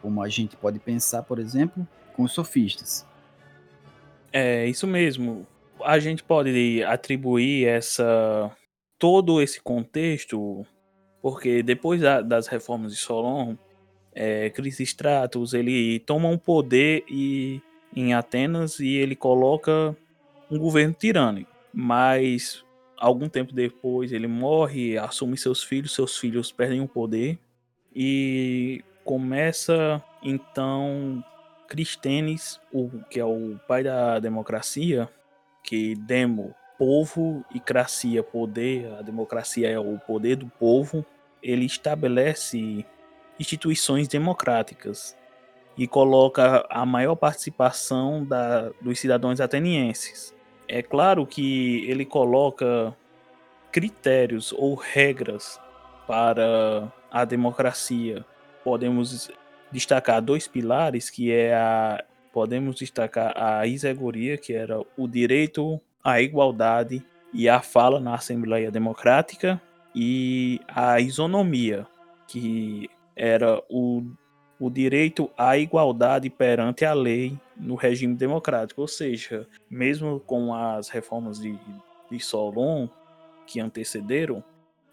como 0.02 0.22
a 0.22 0.28
gente 0.28 0.54
pode 0.54 0.78
pensar, 0.78 1.22
por 1.22 1.38
exemplo, 1.38 1.88
com 2.14 2.24
os 2.24 2.32
sofistas. 2.32 3.06
É, 4.30 4.66
isso 4.66 4.86
mesmo. 4.86 5.46
A 5.82 5.98
gente 5.98 6.22
pode 6.22 6.84
atribuir 6.84 7.66
essa 7.66 8.54
todo 8.98 9.40
esse 9.40 9.60
contexto, 9.60 10.66
porque 11.26 11.60
depois 11.60 12.00
da, 12.00 12.20
das 12.20 12.46
reformas 12.46 12.92
de 12.92 12.98
Solon, 12.98 13.56
é, 14.14 14.48
Crisistratus, 14.50 15.54
ele 15.54 15.98
toma 15.98 16.28
um 16.28 16.38
poder 16.38 17.02
e, 17.10 17.60
em 17.96 18.14
Atenas 18.14 18.78
e 18.78 18.94
ele 18.94 19.16
coloca 19.16 19.96
um 20.48 20.56
governo 20.56 20.94
tirânico. 20.94 21.50
Mas 21.74 22.64
algum 22.96 23.28
tempo 23.28 23.52
depois 23.52 24.12
ele 24.12 24.28
morre, 24.28 24.96
assume 24.96 25.36
seus 25.36 25.64
filhos, 25.64 25.96
seus 25.96 26.16
filhos 26.16 26.52
perdem 26.52 26.80
o 26.80 26.86
poder 26.86 27.36
e 27.92 28.84
começa 29.04 30.00
então 30.22 31.24
Cristênis, 31.66 32.60
o 32.72 32.88
que 33.10 33.18
é 33.18 33.24
o 33.24 33.58
pai 33.66 33.82
da 33.82 34.20
democracia, 34.20 35.08
que 35.64 35.96
demo 35.96 36.54
povo 36.78 37.44
e 37.52 37.58
cracia 37.58 38.22
poder, 38.22 38.92
a 38.92 39.02
democracia 39.02 39.68
é 39.68 39.76
o 39.76 39.98
poder 39.98 40.36
do 40.36 40.46
povo, 40.46 41.04
ele 41.46 41.64
estabelece 41.64 42.84
instituições 43.38 44.08
democráticas 44.08 45.16
e 45.78 45.86
coloca 45.86 46.66
a 46.68 46.84
maior 46.84 47.14
participação 47.14 48.24
da, 48.24 48.70
dos 48.80 48.98
cidadãos 48.98 49.40
atenienses. 49.40 50.34
É 50.66 50.82
claro 50.82 51.24
que 51.24 51.88
ele 51.88 52.04
coloca 52.04 52.96
critérios 53.70 54.52
ou 54.52 54.74
regras 54.74 55.60
para 56.06 56.92
a 57.10 57.24
democracia. 57.24 58.24
Podemos 58.64 59.30
destacar 59.70 60.20
dois 60.20 60.48
pilares, 60.48 61.10
que 61.10 61.30
é 61.30 61.54
a 61.54 62.02
podemos 62.32 62.76
destacar 62.76 63.32
a 63.34 63.66
isegoria, 63.66 64.36
que 64.36 64.52
era 64.52 64.78
o 64.96 65.08
direito 65.08 65.80
à 66.04 66.20
igualdade 66.20 67.02
e 67.32 67.48
à 67.48 67.62
fala 67.62 67.98
na 67.98 68.14
Assembleia 68.14 68.70
Democrática, 68.70 69.60
e 69.96 70.60
a 70.68 71.00
isonomia, 71.00 71.86
que 72.28 72.90
era 73.16 73.62
o, 73.70 74.04
o 74.60 74.68
direito 74.68 75.30
à 75.38 75.56
igualdade 75.56 76.28
perante 76.28 76.84
a 76.84 76.92
lei 76.92 77.38
no 77.56 77.74
regime 77.74 78.14
democrático. 78.14 78.82
Ou 78.82 78.88
seja, 78.88 79.48
mesmo 79.70 80.20
com 80.20 80.54
as 80.54 80.90
reformas 80.90 81.40
de, 81.40 81.58
de 82.10 82.20
Solon 82.20 82.88
que 83.46 83.58
antecederam, 83.58 84.44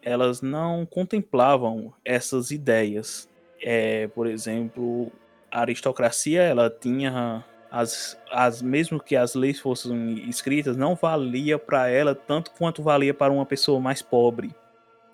elas 0.01 0.41
não 0.41 0.85
contemplavam 0.85 1.93
essas 2.05 2.49
ideias 2.49 3.27
é, 3.63 4.07
por 4.07 4.27
exemplo, 4.27 5.11
aristocracia 5.49 6.41
ela 6.41 6.69
tinha 6.69 7.43
as, 7.71 8.19
as 8.29 8.61
mesmo 8.61 8.99
que 8.99 9.15
as 9.15 9.33
leis 9.33 9.59
fossem 9.59 10.29
escritas, 10.29 10.75
não 10.75 10.95
valia 10.95 11.57
para 11.57 11.87
ela 11.89 12.13
tanto 12.13 12.51
quanto 12.51 12.83
valia 12.83 13.13
para 13.13 13.31
uma 13.31 13.45
pessoa 13.45 13.79
mais 13.79 14.01
pobre. 14.01 14.53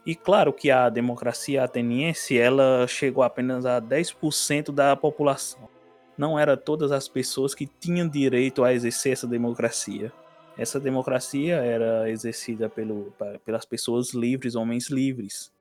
E 0.06 0.15
claro 0.15 0.53
que 0.53 0.72
a 0.72 0.89
democracia 0.89 1.63
ateniense 1.63 2.38
ela 2.38 2.88
chegou 2.88 3.24
apenas 3.24 3.65
a 3.65 3.82
10% 3.82 4.72
da 4.72 4.96
população. 4.96 5.70
Não 6.18 6.38
era 6.38 6.58
todas 6.58 6.91
as 6.91 7.08
pessoas 7.08 7.53
que 7.53 7.68
tinham 7.68 8.08
direito 8.08 8.63
a 8.63 8.74
exercer 8.74 9.13
essa 9.13 9.27
democracia. 9.27 10.12
Essa 10.58 10.79
democracia 10.79 11.56
era 11.58 12.10
exercida 12.10 12.68
pelo, 12.68 13.13
pelas 13.46 13.65
pessoas 13.65 14.13
livres, 14.13 14.56
homens 14.56 14.89
livres. 14.89 15.51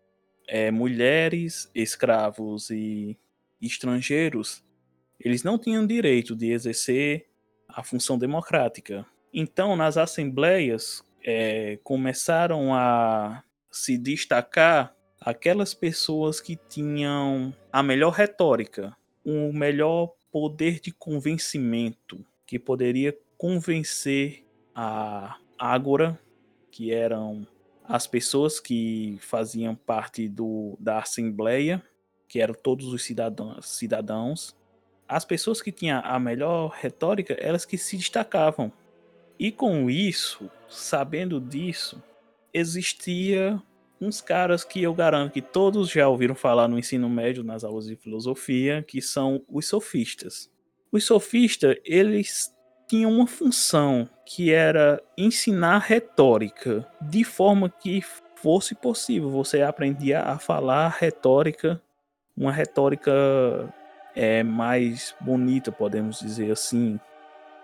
É, 0.48 0.70
mulheres, 0.70 1.70
escravos 1.74 2.70
e 2.70 3.16
estrangeiros 3.60 4.64
eles 5.20 5.42
não 5.42 5.58
tinham 5.58 5.86
direito 5.86 6.36
de 6.36 6.52
exercer 6.52 7.26
a 7.68 7.82
função 7.82 8.16
democrática. 8.16 9.04
Então, 9.34 9.76
nas 9.76 9.96
assembleias, 9.96 11.02
é, 11.24 11.78
começaram 11.82 12.74
a 12.74 13.42
se 13.70 13.98
destacar 13.98 14.94
aquelas 15.20 15.74
pessoas 15.74 16.40
que 16.40 16.56
tinham 16.56 17.54
a 17.72 17.82
melhor 17.82 18.12
retórica, 18.12 18.96
o 19.24 19.52
melhor 19.52 20.14
poder 20.30 20.80
de 20.80 20.92
convencimento, 20.92 22.24
que 22.46 22.58
poderia 22.58 23.16
convencer 23.36 24.44
a 24.74 25.36
Ágora, 25.58 26.18
que 26.70 26.92
eram 26.92 27.46
as 27.84 28.06
pessoas 28.06 28.60
que 28.60 29.18
faziam 29.20 29.74
parte 29.74 30.28
do, 30.28 30.76
da 30.78 30.98
Assembleia, 30.98 31.82
que 32.28 32.40
eram 32.40 32.54
todos 32.54 32.92
os 32.92 33.02
cidadãos, 33.02 33.66
cidadãos 33.66 34.56
as 35.08 35.24
pessoas 35.24 35.62
que 35.62 35.72
tinham 35.72 36.02
a 36.04 36.20
melhor 36.20 36.68
retórica, 36.68 37.34
elas 37.40 37.64
que 37.64 37.78
se 37.78 37.96
destacavam. 37.96 38.70
E 39.38 39.50
com 39.50 39.88
isso, 39.88 40.50
sabendo 40.68 41.40
disso, 41.40 42.02
existia 42.58 43.60
uns 44.00 44.20
caras 44.20 44.64
que 44.64 44.82
eu 44.82 44.94
garanto 44.94 45.32
que 45.32 45.42
todos 45.42 45.90
já 45.90 46.08
ouviram 46.08 46.34
falar 46.34 46.68
no 46.68 46.78
ensino 46.78 47.08
médio, 47.08 47.42
nas 47.42 47.64
aulas 47.64 47.86
de 47.86 47.96
filosofia, 47.96 48.84
que 48.86 49.02
são 49.02 49.42
os 49.48 49.66
sofistas. 49.66 50.50
Os 50.92 51.04
sofistas, 51.04 51.76
eles 51.84 52.54
tinham 52.86 53.12
uma 53.12 53.26
função 53.26 54.08
que 54.24 54.52
era 54.52 55.02
ensinar 55.16 55.78
retórica 55.78 56.86
de 57.00 57.24
forma 57.24 57.68
que 57.68 58.02
fosse 58.36 58.74
possível. 58.74 59.30
Você 59.30 59.62
aprendia 59.62 60.22
a 60.22 60.38
falar 60.38 60.88
retórica, 60.88 61.80
uma 62.36 62.52
retórica 62.52 63.12
é 64.14 64.42
mais 64.42 65.14
bonita, 65.20 65.70
podemos 65.70 66.20
dizer 66.20 66.50
assim, 66.50 66.98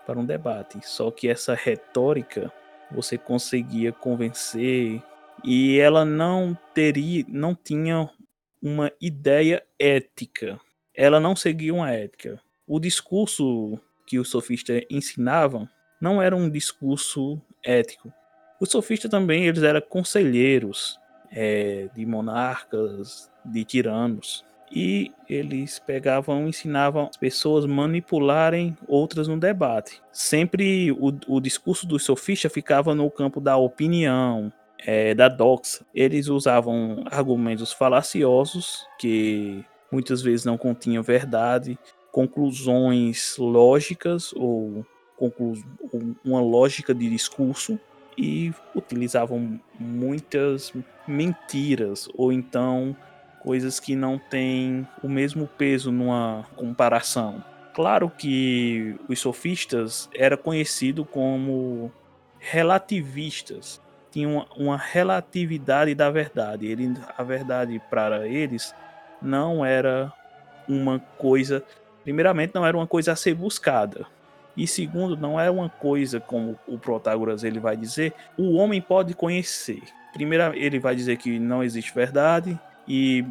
para 0.04 0.18
um 0.18 0.26
debate. 0.26 0.78
Só 0.82 1.10
que 1.10 1.28
essa 1.28 1.54
retórica 1.54 2.52
você 2.94 3.18
conseguia 3.18 3.92
convencer 3.92 5.02
e 5.42 5.78
ela 5.78 6.04
não 6.04 6.56
teria, 6.72 7.24
não 7.28 7.54
tinha 7.54 8.08
uma 8.62 8.90
ideia 9.00 9.62
ética. 9.78 10.58
Ela 10.94 11.20
não 11.20 11.34
seguia 11.34 11.74
uma 11.74 11.90
ética. 11.90 12.40
O 12.66 12.78
discurso 12.78 13.78
que 14.06 14.18
os 14.18 14.30
sofistas 14.30 14.82
ensinavam 14.88 15.68
não 16.00 16.22
era 16.22 16.36
um 16.36 16.48
discurso 16.48 17.40
ético. 17.62 18.12
Os 18.60 18.70
sofistas 18.70 19.10
também 19.10 19.46
eles 19.46 19.62
eram 19.62 19.80
conselheiros 19.80 20.98
é, 21.30 21.88
de 21.94 22.06
monarcas, 22.06 23.30
de 23.44 23.64
tiranos 23.64 24.44
e 24.74 25.12
eles 25.28 25.78
pegavam 25.78 26.48
ensinavam 26.48 27.08
as 27.08 27.16
pessoas 27.16 27.64
manipularem 27.64 28.76
outras 28.88 29.28
no 29.28 29.38
debate. 29.38 30.02
Sempre 30.10 30.90
o, 30.90 31.14
o 31.28 31.40
discurso 31.40 31.86
dos 31.86 32.02
sofistas 32.02 32.52
ficava 32.52 32.92
no 32.92 33.08
campo 33.08 33.40
da 33.40 33.56
opinião, 33.56 34.52
é, 34.84 35.14
da 35.14 35.28
doxa. 35.28 35.86
Eles 35.94 36.26
usavam 36.26 37.04
argumentos 37.06 37.72
falaciosos 37.72 38.84
que 38.98 39.64
muitas 39.92 40.20
vezes 40.20 40.44
não 40.44 40.58
continham 40.58 41.04
verdade, 41.04 41.78
conclusões 42.10 43.36
lógicas 43.38 44.32
ou 44.34 44.84
uma 46.24 46.40
lógica 46.40 46.92
de 46.92 47.08
discurso 47.08 47.78
e 48.18 48.52
utilizavam 48.74 49.60
muitas 49.78 50.72
mentiras 51.06 52.08
ou 52.14 52.32
então 52.32 52.96
coisas 53.44 53.78
que 53.78 53.94
não 53.94 54.18
têm 54.18 54.88
o 55.02 55.08
mesmo 55.08 55.46
peso 55.46 55.92
numa 55.92 56.46
comparação. 56.56 57.44
Claro 57.74 58.08
que 58.08 58.96
os 59.06 59.20
sofistas 59.20 60.08
era 60.14 60.36
conhecido 60.36 61.04
como 61.04 61.92
relativistas, 62.38 63.80
tinham 64.10 64.46
uma, 64.56 64.78
relatividade 64.78 65.94
da 65.94 66.10
verdade. 66.10 66.66
Ele, 66.66 66.94
a 67.18 67.22
verdade 67.22 67.80
para 67.90 68.26
eles 68.26 68.74
não 69.20 69.64
era 69.64 70.10
uma 70.66 70.98
coisa, 71.18 71.62
primeiramente 72.02 72.54
não 72.54 72.64
era 72.64 72.76
uma 72.76 72.86
coisa 72.86 73.12
a 73.12 73.16
ser 73.16 73.34
buscada. 73.34 74.06
E 74.56 74.66
segundo, 74.66 75.16
não 75.16 75.38
é 75.38 75.50
uma 75.50 75.68
coisa 75.68 76.20
como 76.20 76.58
o 76.66 76.78
Protágoras 76.78 77.42
ele 77.42 77.58
vai 77.58 77.76
dizer, 77.76 78.14
o 78.38 78.54
homem 78.54 78.80
pode 78.80 79.12
conhecer. 79.14 79.82
Primeiro, 80.12 80.54
ele 80.54 80.78
vai 80.78 80.94
dizer 80.94 81.16
que 81.16 81.40
não 81.40 81.60
existe 81.60 81.92
verdade, 81.92 82.58
e 82.86 83.24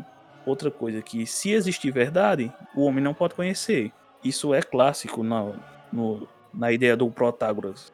outra 0.45 0.69
coisa 0.69 1.01
que 1.01 1.25
se 1.25 1.51
existir 1.51 1.91
verdade, 1.91 2.51
o 2.75 2.83
homem 2.83 3.03
não 3.03 3.13
pode 3.13 3.33
conhecer. 3.33 3.91
Isso 4.23 4.53
é 4.53 4.61
clássico 4.61 5.23
na, 5.23 5.53
no, 5.91 6.27
na 6.53 6.71
ideia 6.71 6.95
do 6.95 7.09
Protágoras. 7.09 7.91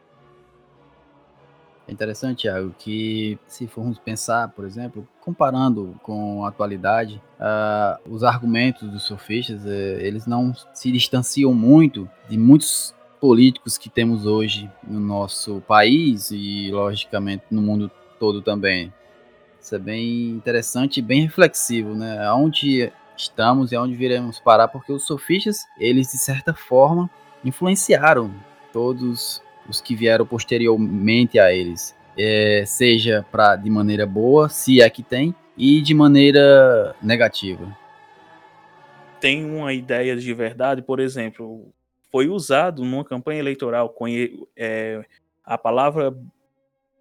É 1.88 1.92
interessante, 1.92 2.44
Thiago, 2.44 2.76
que 2.78 3.40
se 3.48 3.66
formos 3.66 3.98
pensar, 3.98 4.50
por 4.50 4.64
exemplo, 4.64 5.08
comparando 5.20 6.00
com 6.04 6.46
a 6.46 6.50
atualidade, 6.50 7.20
uh, 7.40 8.00
os 8.14 8.24
argumentos 8.24 8.88
dos 8.88 9.02
sofistas, 9.04 9.66
uh, 9.66 10.00
eles 10.00 10.28
não 10.28 10.54
se 10.72 10.92
distanciam 10.92 11.52
muito 11.52 12.08
de 12.30 12.38
muitos 12.38 12.94
políticos 13.20 13.76
que 13.76 13.90
temos 13.90 14.28
hoje 14.28 14.70
no 14.88 15.00
nosso 15.00 15.62
país 15.68 16.30
e, 16.30 16.70
logicamente, 16.72 17.46
no 17.50 17.60
mundo 17.60 17.90
todo 18.20 18.40
também. 18.40 18.94
Isso 19.70 19.76
é 19.76 19.80
bem 19.80 20.32
interessante 20.32 20.98
e 20.98 21.04
bem 21.04 21.22
reflexivo, 21.22 21.94
né? 21.94 22.26
Aonde 22.26 22.92
estamos 23.16 23.72
e 23.72 23.76
aonde 23.76 23.94
viremos 23.94 24.40
parar, 24.40 24.68
porque 24.68 24.92
os 24.92 25.06
sofistas, 25.06 25.68
eles 25.80 26.12
de 26.12 26.18
certa 26.18 26.56
forma 26.56 27.08
influenciaram 27.46 28.34
todos 28.74 29.44
os 29.68 29.80
que 29.80 29.96
vieram 29.96 30.26
posteriormente 30.26 31.38
a 31.38 31.54
eles, 31.54 31.96
é, 32.18 32.64
seja 32.66 33.24
para 33.32 33.58
de 33.58 33.70
maneira 33.70 34.08
boa, 34.08 34.50
se 34.50 34.82
é 34.82 34.90
que 34.90 35.04
tem, 35.04 35.36
e 35.56 35.82
de 35.82 35.94
maneira 35.94 36.96
negativa. 37.00 37.78
Tem 39.22 39.46
uma 39.46 39.72
ideia 39.72 40.16
de 40.16 40.34
verdade, 40.34 40.82
por 40.82 41.00
exemplo, 41.00 41.72
foi 42.12 42.28
usado 42.28 42.84
numa 42.84 43.06
campanha 43.06 43.40
eleitoral 43.40 43.94
é, 44.58 45.06
a 45.46 45.60
palavra 45.60 46.12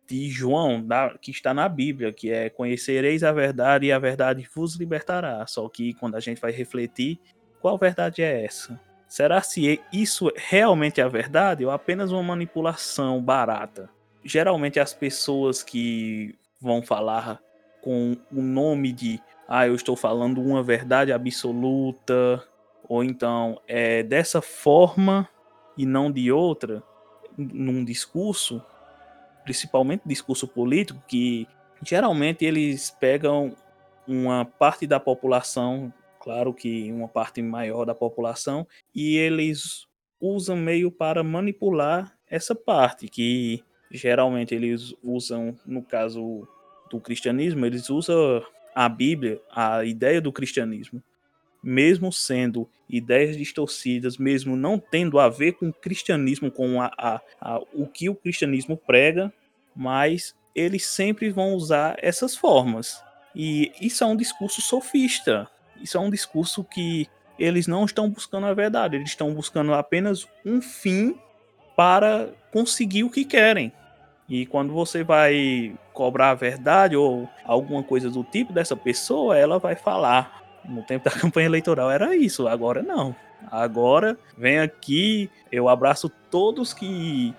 de 0.08 0.30
João, 0.30 0.82
da, 0.82 1.16
que 1.20 1.30
está 1.30 1.52
na 1.52 1.68
Bíblia, 1.68 2.12
que 2.12 2.30
é 2.32 2.48
conhecereis 2.48 3.22
a 3.22 3.30
verdade 3.30 3.86
e 3.86 3.92
a 3.92 3.98
verdade 3.98 4.48
vos 4.54 4.74
libertará. 4.74 5.46
Só 5.46 5.68
que 5.68 5.92
quando 5.94 6.14
a 6.14 6.20
gente 6.20 6.40
vai 6.40 6.50
refletir, 6.50 7.20
qual 7.60 7.76
verdade 7.76 8.22
é 8.22 8.44
essa? 8.44 8.80
Será 9.06 9.42
se 9.42 9.80
isso 9.92 10.32
realmente 10.34 11.00
é 11.00 11.04
a 11.04 11.08
verdade 11.08 11.64
ou 11.64 11.70
apenas 11.70 12.10
uma 12.10 12.22
manipulação 12.22 13.22
barata? 13.22 13.90
Geralmente 14.24 14.80
as 14.80 14.94
pessoas 14.94 15.62
que 15.62 16.34
vão 16.60 16.82
falar 16.82 17.40
com 17.82 18.16
o 18.32 18.42
nome 18.42 18.92
de 18.92 19.20
ah, 19.46 19.66
eu 19.66 19.74
estou 19.74 19.96
falando 19.96 20.42
uma 20.42 20.62
verdade 20.62 21.10
absoluta, 21.10 22.44
ou 22.86 23.02
então 23.02 23.60
é 23.66 24.02
dessa 24.02 24.42
forma 24.42 25.26
e 25.76 25.86
não 25.86 26.10
de 26.10 26.30
outra, 26.30 26.82
num 27.36 27.82
discurso, 27.84 28.62
principalmente 29.48 30.02
discurso 30.04 30.46
político, 30.46 31.02
que 31.08 31.48
geralmente 31.82 32.44
eles 32.44 32.90
pegam 32.90 33.56
uma 34.06 34.44
parte 34.44 34.86
da 34.86 35.00
população, 35.00 35.90
claro 36.20 36.52
que 36.52 36.92
uma 36.92 37.08
parte 37.08 37.40
maior 37.40 37.86
da 37.86 37.94
população, 37.94 38.66
e 38.94 39.16
eles 39.16 39.86
usam 40.20 40.54
meio 40.54 40.90
para 40.90 41.24
manipular 41.24 42.14
essa 42.28 42.54
parte, 42.54 43.08
que 43.08 43.64
geralmente 43.90 44.54
eles 44.54 44.94
usam, 45.02 45.56
no 45.64 45.82
caso 45.82 46.46
do 46.90 47.00
cristianismo, 47.00 47.64
eles 47.64 47.88
usam 47.88 48.44
a 48.74 48.86
Bíblia, 48.86 49.40
a 49.50 49.82
ideia 49.82 50.20
do 50.20 50.30
cristianismo, 50.30 51.02
mesmo 51.62 52.12
sendo 52.12 52.68
ideias 52.86 53.34
distorcidas, 53.34 54.18
mesmo 54.18 54.56
não 54.56 54.78
tendo 54.78 55.18
a 55.18 55.30
ver 55.30 55.52
com 55.52 55.68
o 55.68 55.72
cristianismo, 55.72 56.50
com 56.50 56.82
a, 56.82 56.92
a, 56.98 57.20
a, 57.40 57.60
o 57.72 57.86
que 57.86 58.08
o 58.08 58.14
cristianismo 58.14 58.76
prega, 58.76 59.32
mas 59.78 60.34
eles 60.56 60.84
sempre 60.84 61.30
vão 61.30 61.54
usar 61.54 61.96
essas 62.02 62.36
formas. 62.36 63.00
E 63.32 63.70
isso 63.80 64.02
é 64.02 64.06
um 64.08 64.16
discurso 64.16 64.60
sofista. 64.60 65.48
Isso 65.80 65.96
é 65.96 66.00
um 66.00 66.10
discurso 66.10 66.64
que 66.64 67.06
eles 67.38 67.68
não 67.68 67.84
estão 67.84 68.10
buscando 68.10 68.48
a 68.48 68.54
verdade, 68.54 68.96
eles 68.96 69.10
estão 69.10 69.32
buscando 69.32 69.72
apenas 69.72 70.26
um 70.44 70.60
fim 70.60 71.16
para 71.76 72.30
conseguir 72.52 73.04
o 73.04 73.10
que 73.10 73.24
querem. 73.24 73.72
E 74.28 74.46
quando 74.46 74.72
você 74.72 75.04
vai 75.04 75.72
cobrar 75.92 76.30
a 76.30 76.34
verdade 76.34 76.96
ou 76.96 77.28
alguma 77.44 77.84
coisa 77.84 78.10
do 78.10 78.24
tipo 78.24 78.52
dessa 78.52 78.74
pessoa, 78.74 79.38
ela 79.38 79.60
vai 79.60 79.76
falar. 79.76 80.42
No 80.64 80.82
tempo 80.82 81.04
da 81.04 81.12
campanha 81.16 81.46
eleitoral 81.46 81.88
era 81.88 82.16
isso, 82.16 82.48
agora 82.48 82.82
não. 82.82 83.14
Agora 83.48 84.18
vem 84.36 84.58
aqui, 84.58 85.30
eu 85.52 85.68
abraço 85.68 86.08
todos 86.28 86.74
que 86.74 87.32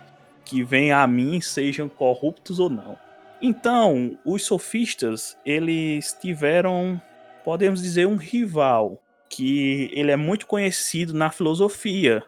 que 0.50 0.64
vêm 0.64 0.92
a 0.92 1.06
mim, 1.06 1.40
sejam 1.40 1.88
corruptos 1.88 2.60
ou 2.60 2.72
não. 2.72 2.98
Então, 3.40 4.18
os 4.26 4.44
sofistas, 4.44 5.38
eles 5.46 6.18
tiveram, 6.20 7.00
podemos 7.46 7.84
dizer, 7.84 8.08
um 8.08 8.16
rival, 8.16 9.00
que 9.30 9.92
ele 9.94 10.10
é 10.10 10.16
muito 10.16 10.48
conhecido 10.48 11.14
na 11.14 11.30
filosofia. 11.30 12.24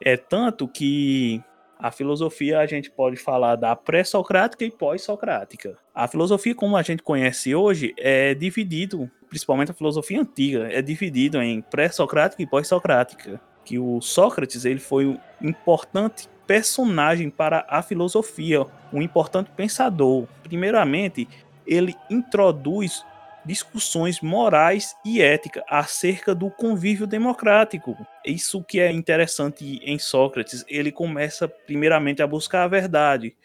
É 0.00 0.16
tanto 0.16 0.68
que 0.68 1.42
a 1.76 1.90
filosofia 1.90 2.60
a 2.60 2.66
gente 2.66 2.88
pode 2.88 3.16
falar 3.16 3.56
da 3.56 3.74
pré-socrática 3.74 4.64
e 4.64 4.70
pós-socrática. 4.70 5.76
A 5.92 6.06
filosofia 6.06 6.54
como 6.54 6.76
a 6.76 6.82
gente 6.82 7.02
conhece 7.02 7.52
hoje 7.52 7.92
é 7.98 8.32
dividido, 8.32 9.10
principalmente 9.28 9.72
a 9.72 9.74
filosofia 9.74 10.20
antiga, 10.20 10.68
é 10.70 10.80
dividido 10.80 11.42
em 11.42 11.60
pré-socrática 11.60 12.40
e 12.40 12.46
pós-socrática. 12.46 13.40
Que 13.64 13.76
o 13.80 14.00
Sócrates 14.00 14.64
ele 14.64 14.78
foi 14.78 15.06
um 15.06 15.18
importante 15.42 16.28
personagem 16.46 17.30
para 17.30 17.66
a 17.68 17.82
filosofia, 17.82 18.64
um 18.92 19.02
importante 19.02 19.50
pensador. 19.56 20.26
Primeiramente, 20.42 21.28
ele 21.66 21.94
introduz 22.08 23.04
discussões 23.46 24.20
morais 24.20 24.96
e 25.04 25.22
ética 25.22 25.64
acerca 25.68 26.34
do 26.34 26.50
convívio 26.50 27.06
democrático. 27.06 27.96
Isso 28.24 28.62
que 28.62 28.80
é 28.80 28.90
interessante 28.90 29.80
em 29.84 29.98
Sócrates. 29.98 30.64
Ele 30.68 30.90
começa 30.90 31.46
primeiramente 31.46 32.22
a 32.22 32.26
buscar 32.26 32.64
a 32.64 32.68
verdade. 32.68 33.36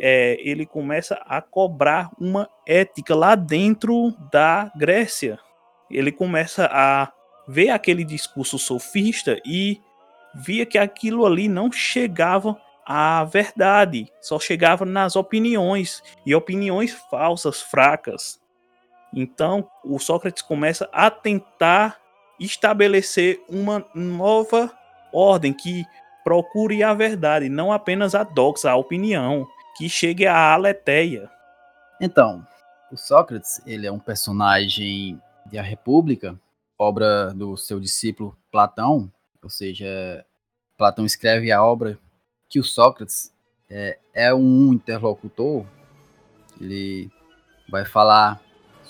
É, 0.00 0.38
ele 0.40 0.64
começa 0.64 1.14
a 1.26 1.40
cobrar 1.40 2.10
uma 2.18 2.48
ética 2.66 3.14
lá 3.14 3.34
dentro 3.34 4.14
da 4.30 4.70
Grécia. 4.76 5.38
Ele 5.90 6.12
começa 6.12 6.68
a 6.72 7.12
ver 7.46 7.70
aquele 7.70 8.04
discurso 8.04 8.58
sofista 8.58 9.40
e 9.44 9.80
via 10.34 10.66
que 10.66 10.78
aquilo 10.78 11.26
ali 11.26 11.48
não 11.48 11.70
chegava 11.70 12.60
à 12.86 13.24
verdade, 13.24 14.10
só 14.20 14.38
chegava 14.38 14.84
nas 14.84 15.14
opiniões 15.16 16.02
e 16.26 16.34
opiniões 16.34 16.92
falsas, 17.10 17.62
fracas. 17.62 18.40
Então, 19.14 19.68
o 19.84 19.98
Sócrates 19.98 20.42
começa 20.42 20.88
a 20.92 21.10
tentar 21.10 21.98
estabelecer 22.38 23.42
uma 23.48 23.84
nova 23.94 24.72
ordem 25.12 25.52
que 25.52 25.84
procure 26.24 26.82
a 26.82 26.94
verdade, 26.94 27.48
não 27.48 27.72
apenas 27.72 28.14
a 28.14 28.22
doxa, 28.22 28.70
a 28.70 28.76
opinião, 28.76 29.46
que 29.76 29.88
chegue 29.88 30.26
à 30.26 30.52
aletheia. 30.52 31.30
Então, 32.00 32.46
o 32.90 32.96
Sócrates, 32.96 33.60
ele 33.66 33.86
é 33.86 33.92
um 33.92 33.98
personagem 33.98 35.20
de 35.46 35.58
A 35.58 35.62
República, 35.62 36.38
obra 36.78 37.32
do 37.34 37.56
seu 37.56 37.78
discípulo 37.78 38.36
Platão, 38.50 39.10
ou 39.42 39.50
seja, 39.50 40.24
Platão 40.76 41.04
escreve 41.04 41.50
a 41.52 41.62
obra 41.62 41.98
que 42.48 42.58
o 42.58 42.64
Sócrates 42.64 43.32
é, 43.68 43.98
é 44.12 44.34
um 44.34 44.72
interlocutor, 44.72 45.64
ele 46.60 47.10
vai 47.68 47.84
falar 47.84 48.40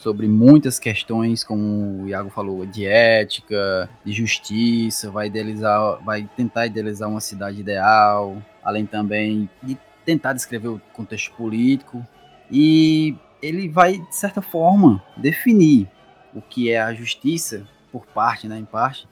sobre 0.01 0.27
muitas 0.27 0.79
questões, 0.79 1.45
como 1.45 2.05
o 2.05 2.09
Iago 2.09 2.31
falou, 2.31 2.65
de 2.65 2.87
ética, 2.87 3.89
de 4.03 4.13
justiça, 4.13 5.11
vai 5.11 5.27
idealizar, 5.27 6.03
vai 6.03 6.29
tentar 6.37 6.67
idealizar 6.67 7.09
uma 7.09 7.21
cidade 7.21 7.61
ideal, 7.61 8.43
além 8.63 8.87
também 8.87 9.49
de 9.63 9.79
tentar 10.05 10.33
descrever 10.33 10.69
o 10.69 10.81
contexto 10.95 11.33
político 11.37 12.05
e 12.51 13.15
ele 13.43 13.69
vai 13.69 13.99
de 13.99 14.15
certa 14.15 14.41
forma 14.41 15.03
definir 15.17 15.89
o 16.35 16.41
que 16.41 16.71
é 16.71 16.81
a 16.81 16.95
justiça 16.95 17.67
por 17.93 18.07
parte, 18.07 18.49
né, 18.49 18.59
em 18.59 18.65
parte. 18.65 19.07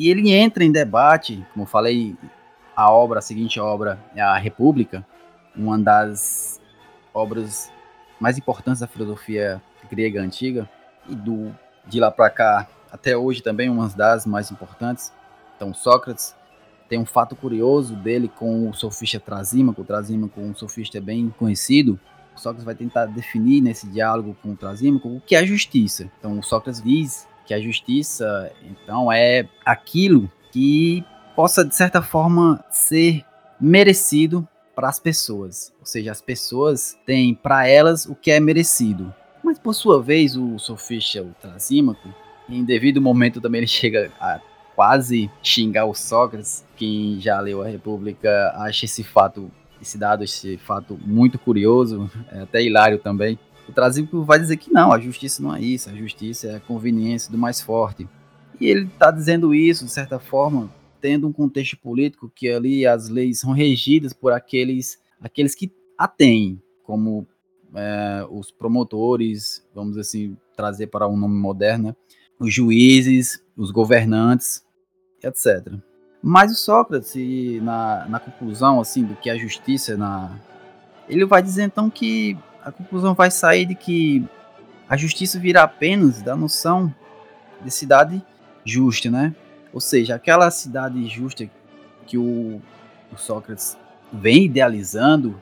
E 0.00 0.08
ele 0.08 0.32
entra 0.32 0.64
em 0.64 0.72
debate, 0.72 1.46
como 1.52 1.66
falei, 1.66 2.16
a 2.74 2.90
obra, 2.90 3.18
a 3.18 3.22
seguinte 3.22 3.60
obra 3.60 4.02
é 4.16 4.22
a 4.22 4.34
República, 4.38 5.06
uma 5.54 5.78
das 5.78 6.58
obras 7.12 7.70
mais 8.18 8.38
importantes 8.38 8.80
da 8.80 8.86
filosofia 8.86 9.60
grega 9.90 10.22
antiga 10.22 10.66
e 11.06 11.14
do 11.14 11.54
de 11.86 12.00
lá 12.00 12.10
para 12.10 12.30
cá 12.30 12.66
até 12.90 13.14
hoje 13.14 13.42
também 13.42 13.68
uma 13.68 13.90
das 13.90 14.24
mais 14.24 14.50
importantes. 14.50 15.12
Então 15.54 15.74
Sócrates 15.74 16.34
tem 16.88 16.98
um 16.98 17.04
fato 17.04 17.36
curioso 17.36 17.94
dele 17.94 18.28
com 18.28 18.70
o 18.70 18.72
sofista 18.72 19.20
Trasímaco, 19.20 19.84
Trasímaco 19.84 20.40
um 20.40 20.54
sofista 20.54 20.98
bem 20.98 21.28
conhecido. 21.38 22.00
Sócrates 22.34 22.64
vai 22.64 22.74
tentar 22.74 23.04
definir 23.04 23.60
nesse 23.60 23.86
diálogo 23.86 24.34
com 24.42 24.56
Trasímaco 24.56 25.14
o 25.16 25.20
que 25.20 25.36
é 25.36 25.44
justiça. 25.44 26.10
Então 26.18 26.42
Sócrates 26.42 26.82
diz 26.82 27.28
que 27.50 27.54
a 27.54 27.60
justiça 27.60 28.52
então 28.62 29.10
é 29.10 29.44
aquilo 29.66 30.30
que 30.52 31.04
possa 31.34 31.64
de 31.64 31.74
certa 31.74 32.00
forma 32.00 32.64
ser 32.70 33.24
merecido 33.60 34.46
para 34.72 34.88
as 34.88 35.00
pessoas. 35.00 35.72
Ou 35.80 35.84
seja, 35.84 36.12
as 36.12 36.20
pessoas 36.20 36.96
têm 37.04 37.34
para 37.34 37.66
elas 37.66 38.06
o 38.06 38.14
que 38.14 38.30
é 38.30 38.38
merecido. 38.38 39.12
Mas 39.42 39.58
por 39.58 39.74
sua 39.74 40.00
vez, 40.00 40.36
o 40.36 40.60
sofista, 40.60 41.20
o 41.22 41.34
Trasímaco, 41.40 42.14
em 42.48 42.64
devido 42.64 43.00
momento 43.00 43.40
também 43.40 43.58
ele 43.58 43.66
chega 43.82 44.12
a 44.20 44.40
quase 44.76 45.28
xingar 45.42 45.86
o 45.86 45.94
Sócrates. 45.94 46.64
Quem 46.76 47.20
já 47.20 47.40
leu 47.40 47.62
a 47.62 47.66
República 47.66 48.54
acha 48.58 48.84
esse 48.84 49.02
fato, 49.02 49.50
esse 49.82 49.98
dado, 49.98 50.22
esse 50.22 50.56
fato 50.56 50.96
muito 51.04 51.36
curioso, 51.36 52.08
é 52.30 52.42
até 52.42 52.62
hilário 52.62 52.98
também. 53.00 53.36
O 53.70 53.72
Trasímaco 53.72 54.24
vai 54.24 54.40
dizer 54.40 54.56
que 54.56 54.72
não, 54.72 54.92
a 54.92 54.98
justiça 54.98 55.40
não 55.40 55.54
é 55.54 55.60
isso, 55.60 55.88
a 55.88 55.94
justiça 55.94 56.48
é 56.48 56.56
a 56.56 56.60
conveniência 56.60 57.30
do 57.30 57.38
mais 57.38 57.60
forte. 57.60 58.08
E 58.60 58.66
ele 58.66 58.86
está 58.86 59.12
dizendo 59.12 59.54
isso, 59.54 59.84
de 59.84 59.92
certa 59.92 60.18
forma, 60.18 60.68
tendo 61.00 61.28
um 61.28 61.32
contexto 61.32 61.78
político 61.78 62.28
que 62.34 62.50
ali 62.50 62.84
as 62.84 63.08
leis 63.08 63.38
são 63.38 63.52
regidas 63.52 64.12
por 64.12 64.32
aqueles, 64.32 64.98
aqueles 65.20 65.54
que 65.54 65.72
a 65.96 66.08
têm, 66.08 66.60
como 66.82 67.24
é, 67.72 68.26
os 68.28 68.50
promotores, 68.50 69.64
vamos 69.72 69.96
assim 69.96 70.36
trazer 70.56 70.88
para 70.88 71.06
um 71.06 71.16
nome 71.16 71.38
moderno, 71.38 71.88
né? 71.88 71.96
os 72.40 72.52
juízes, 72.52 73.40
os 73.56 73.70
governantes, 73.70 74.64
etc. 75.22 75.74
Mas 76.20 76.50
o 76.50 76.56
Sócrates, 76.56 77.14
na, 77.62 78.04
na 78.08 78.18
conclusão 78.18 78.80
assim 78.80 79.04
do 79.04 79.14
que 79.14 79.30
é 79.30 79.34
a 79.34 79.38
justiça, 79.38 79.96
na, 79.96 80.36
ele 81.08 81.24
vai 81.24 81.40
dizer 81.40 81.62
então 81.62 81.88
que 81.88 82.36
a 82.64 82.70
conclusão 82.70 83.14
vai 83.14 83.30
sair 83.30 83.66
de 83.66 83.74
que 83.74 84.24
a 84.88 84.96
justiça 84.96 85.38
virá 85.38 85.62
apenas 85.62 86.20
da 86.22 86.34
noção 86.34 86.92
de 87.62 87.70
cidade 87.70 88.22
justa, 88.64 89.10
né? 89.10 89.34
Ou 89.72 89.80
seja, 89.80 90.14
aquela 90.14 90.50
cidade 90.50 91.08
justa 91.08 91.48
que 92.06 92.18
o, 92.18 92.60
o 93.12 93.16
Sócrates 93.16 93.78
vem 94.12 94.46
idealizando 94.46 95.40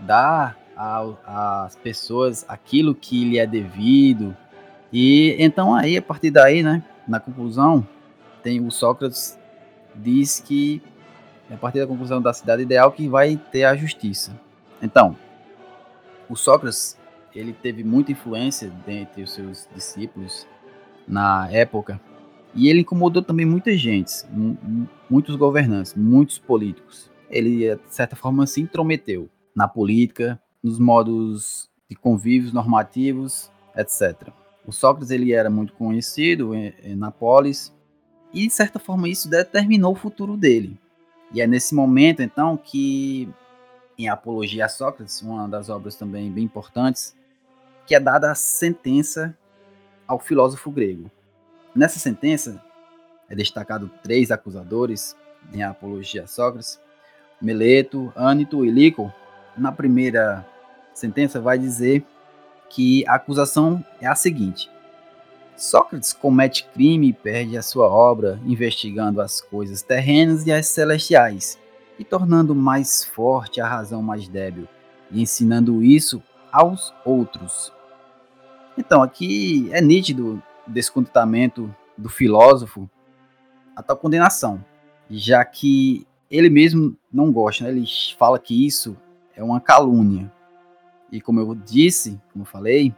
dá 0.00 0.54
às 0.76 1.76
pessoas 1.76 2.44
aquilo 2.48 2.94
que 2.94 3.24
lhe 3.24 3.38
é 3.38 3.46
devido. 3.46 4.36
E 4.92 5.34
então 5.38 5.74
aí, 5.74 5.96
a 5.96 6.02
partir 6.02 6.30
daí, 6.30 6.62
né, 6.62 6.82
na 7.08 7.18
conclusão, 7.18 7.86
tem 8.42 8.60
o 8.60 8.70
Sócrates 8.70 9.38
diz 9.94 10.40
que 10.40 10.82
a 11.50 11.56
partir 11.56 11.80
da 11.80 11.86
conclusão 11.86 12.20
da 12.20 12.32
cidade 12.32 12.62
ideal 12.62 12.90
que 12.92 13.08
vai 13.08 13.36
ter 13.50 13.64
a 13.64 13.76
justiça. 13.76 14.32
Então, 14.82 15.16
o 16.28 16.36
Sócrates 16.36 16.98
ele 17.34 17.52
teve 17.52 17.82
muita 17.82 18.12
influência 18.12 18.70
dentre 18.86 19.22
os 19.22 19.32
seus 19.32 19.68
discípulos 19.74 20.46
na 21.06 21.50
época 21.50 22.00
e 22.54 22.68
ele 22.68 22.80
incomodou 22.80 23.22
também 23.22 23.44
muita 23.44 23.76
gente, 23.76 24.12
muitos 25.10 25.34
governantes, 25.34 25.94
muitos 25.94 26.38
políticos. 26.38 27.10
Ele, 27.28 27.74
de 27.74 27.94
certa 27.94 28.14
forma, 28.14 28.46
se 28.46 28.60
intrometeu 28.60 29.28
na 29.54 29.66
política, 29.66 30.40
nos 30.62 30.78
modos 30.78 31.68
de 31.90 31.96
convívios 31.96 32.52
normativos, 32.52 33.50
etc. 33.76 34.28
O 34.64 34.72
Sócrates 34.72 35.10
ele 35.10 35.32
era 35.32 35.50
muito 35.50 35.72
conhecido 35.72 36.54
em 36.54 36.94
Nápoles 36.94 37.74
e, 38.32 38.46
de 38.46 38.52
certa 38.52 38.78
forma, 38.78 39.08
isso 39.08 39.28
determinou 39.28 39.92
o 39.92 39.96
futuro 39.96 40.36
dele. 40.36 40.78
E 41.32 41.40
é 41.40 41.46
nesse 41.46 41.74
momento, 41.74 42.22
então, 42.22 42.56
que 42.56 43.28
em 43.98 44.08
Apologia 44.08 44.66
a 44.66 44.68
Sócrates, 44.68 45.22
uma 45.22 45.48
das 45.48 45.68
obras 45.68 45.94
também 45.94 46.30
bem 46.30 46.44
importantes, 46.44 47.14
que 47.86 47.94
é 47.94 48.00
dada 48.00 48.30
a 48.30 48.34
sentença 48.34 49.36
ao 50.06 50.18
filósofo 50.18 50.70
grego. 50.70 51.10
Nessa 51.74 51.98
sentença, 51.98 52.62
é 53.28 53.34
destacado 53.34 53.90
três 54.02 54.30
acusadores 54.30 55.16
em 55.52 55.62
Apologia 55.62 56.24
a 56.24 56.26
Sócrates, 56.26 56.80
Meleto, 57.40 58.12
Ânito 58.16 58.64
e 58.64 58.70
Lico. 58.70 59.12
Na 59.56 59.72
primeira 59.72 60.46
sentença 60.92 61.40
vai 61.40 61.58
dizer 61.58 62.04
que 62.68 63.06
a 63.06 63.14
acusação 63.14 63.84
é 64.00 64.06
a 64.06 64.14
seguinte: 64.14 64.70
Sócrates 65.56 66.12
comete 66.12 66.66
crime 66.72 67.08
e 67.08 67.12
perde 67.12 67.56
a 67.56 67.62
sua 67.62 67.88
obra 67.88 68.40
investigando 68.44 69.20
as 69.20 69.40
coisas 69.40 69.82
terrenas 69.82 70.46
e 70.46 70.52
as 70.52 70.66
celestiais, 70.66 71.58
e 71.98 72.04
tornando 72.04 72.54
mais 72.54 73.04
forte 73.04 73.60
a 73.60 73.68
razão 73.68 74.02
mais 74.02 74.28
débil, 74.28 74.68
e 75.10 75.22
ensinando 75.22 75.82
isso 75.82 76.22
aos 76.52 76.94
outros. 77.04 77.72
Então, 78.76 79.02
aqui 79.02 79.68
é 79.72 79.80
nítido 79.80 80.42
o 80.66 80.70
descontentamento 80.70 81.72
do 81.96 82.08
filósofo 82.08 82.88
a 83.76 83.82
tal 83.82 83.96
condenação, 83.96 84.64
já 85.10 85.44
que 85.44 86.06
ele 86.30 86.50
mesmo 86.50 86.96
não 87.12 87.30
gosta, 87.30 87.64
né? 87.64 87.70
ele 87.70 87.84
fala 88.18 88.38
que 88.38 88.66
isso 88.66 88.96
é 89.36 89.42
uma 89.42 89.60
calúnia. 89.60 90.32
E 91.10 91.20
como 91.20 91.40
eu 91.40 91.54
disse, 91.54 92.20
como 92.32 92.42
eu 92.42 92.46
falei, 92.46 92.94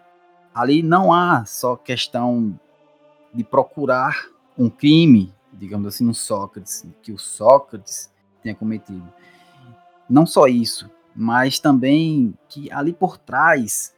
ali 0.54 0.82
não 0.82 1.12
há 1.12 1.44
só 1.44 1.76
questão 1.76 2.58
de 3.32 3.44
procurar 3.44 4.26
um 4.56 4.70
crime, 4.70 5.34
digamos 5.52 5.86
assim, 5.88 6.04
no 6.04 6.14
Sócrates, 6.14 6.86
que 7.02 7.12
o 7.12 7.18
Sócrates 7.18 8.10
tenha 8.46 8.54
cometido. 8.54 9.06
Não 10.08 10.24
só 10.24 10.46
isso, 10.46 10.88
mas 11.14 11.58
também 11.58 12.34
que 12.48 12.70
ali 12.70 12.92
por 12.92 13.18
trás 13.18 13.92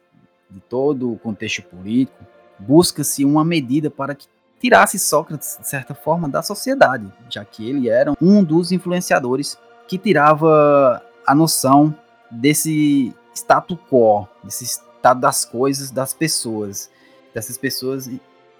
de 0.49 0.59
todo 0.59 1.13
o 1.13 1.17
contexto 1.17 1.61
político, 1.63 2.25
busca-se 2.57 3.23
uma 3.23 3.45
medida 3.45 3.91
para 3.91 4.15
que 4.15 4.27
tirasse 4.59 4.97
Sócrates, 4.97 5.57
de 5.61 5.67
certa 5.67 5.93
forma, 5.93 6.27
da 6.27 6.41
sociedade, 6.41 7.11
já 7.29 7.45
que 7.45 7.69
ele 7.69 7.87
era 7.87 8.13
um 8.19 8.43
dos 8.43 8.71
influenciadores 8.71 9.57
que 9.87 9.97
tirava 9.97 11.03
a 11.25 11.35
noção 11.35 11.95
desse 12.31 13.13
status 13.33 13.77
quo, 13.89 14.27
desse 14.43 14.63
estado 14.63 15.21
das 15.21 15.45
coisas 15.45 15.91
das 15.91 16.13
pessoas, 16.13 16.89
dessas 17.33 17.57
pessoas, 17.57 18.09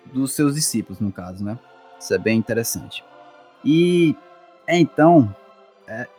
dos 0.05 0.33
seus 0.33 0.55
discípulos, 0.55 0.99
no 0.99 1.11
caso, 1.11 1.43
né? 1.43 1.57
Isso 1.99 2.13
é 2.13 2.17
bem 2.17 2.37
interessante. 2.37 3.03
E 3.65 4.15
então, 4.67 5.35
é, 5.35 5.39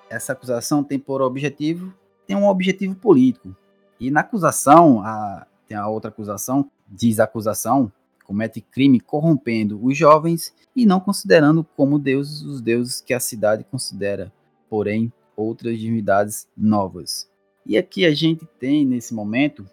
essa 0.09 0.33
acusação 0.33 0.83
tem 0.83 0.99
por 0.99 1.23
objetivo, 1.23 1.95
tem 2.27 2.37
um 2.37 2.49
objetivo 2.49 2.95
político. 2.95 3.55
E 3.99 4.11
na 4.11 4.21
acusação, 4.21 5.03
a, 5.03 5.47
tem 5.69 5.77
a 5.77 5.89
outra 5.89 6.11
acusação, 6.11 6.71
diz 6.89 7.21
acusação, 7.21 7.93
comete 8.25 8.61
crime 8.61 9.01
corrompendo 9.01 9.85
os 9.85 9.97
jovens 9.97 10.55
e 10.75 10.87
não 10.87 11.01
considerando 11.01 11.65
como 11.77 11.99
deuses 11.99 12.43
os 12.43 12.61
deuses 12.61 13.01
que 13.01 13.13
a 13.13 13.21
cidade 13.21 13.65
considera, 13.65 14.33
porém 14.69 15.13
outras 15.37 15.79
divindades 15.79 16.49
novas. 16.57 17.29
E 17.67 17.77
aqui 17.77 18.05
a 18.05 18.15
gente 18.15 18.47
tem 18.59 18.85
nesse 18.85 19.15
momento 19.15 19.69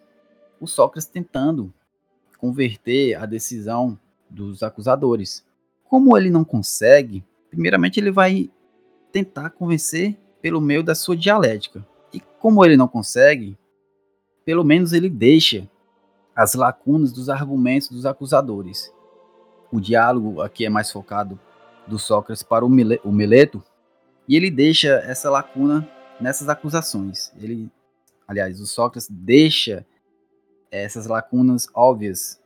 o 0.60 0.68
Sócrates 0.68 1.08
tentando 1.08 1.74
converter 2.38 3.16
a 3.16 3.26
decisão 3.26 4.00
dos 4.30 4.62
acusadores. 4.64 5.46
Como 5.84 6.18
ele 6.18 6.30
não 6.30 6.44
consegue, 6.44 7.24
primeiramente 7.50 8.00
ele 8.00 8.12
vai 8.12 8.52
tentar 9.12 9.52
convencer 9.52 10.18
pelo 10.42 10.62
meio 10.62 10.84
da 10.84 10.96
sua 10.96 11.16
dialética. 11.16 11.86
E 12.14 12.20
como 12.20 12.64
ele 12.64 12.78
não 12.78 12.88
consegue, 12.88 13.58
pelo 14.46 14.64
menos 14.64 14.94
ele 14.94 15.10
deixa 15.10 15.70
as 16.36 16.54
lacunas 16.54 17.12
dos 17.12 17.30
argumentos 17.30 17.90
dos 17.90 18.06
acusadores. 18.06 18.94
O 19.72 19.80
diálogo 19.80 20.42
aqui 20.42 20.66
é 20.66 20.70
mais 20.70 20.92
focado 20.92 21.40
do 21.88 21.98
Sócrates 21.98 22.44
para 22.44 22.66
o, 22.66 22.70
Mileto, 22.70 23.64
e 24.28 24.36
ele 24.36 24.52
deixa 24.52 24.90
essa 25.00 25.30
lacuna 25.30 25.88
nessas 26.20 26.48
acusações. 26.48 27.34
Ele, 27.38 27.72
aliás, 28.28 28.60
o 28.60 28.68
Sócrates 28.68 29.10
deixa 29.10 29.86
essas 30.70 31.08
lacunas 31.08 31.68
óbvias. 31.74 32.40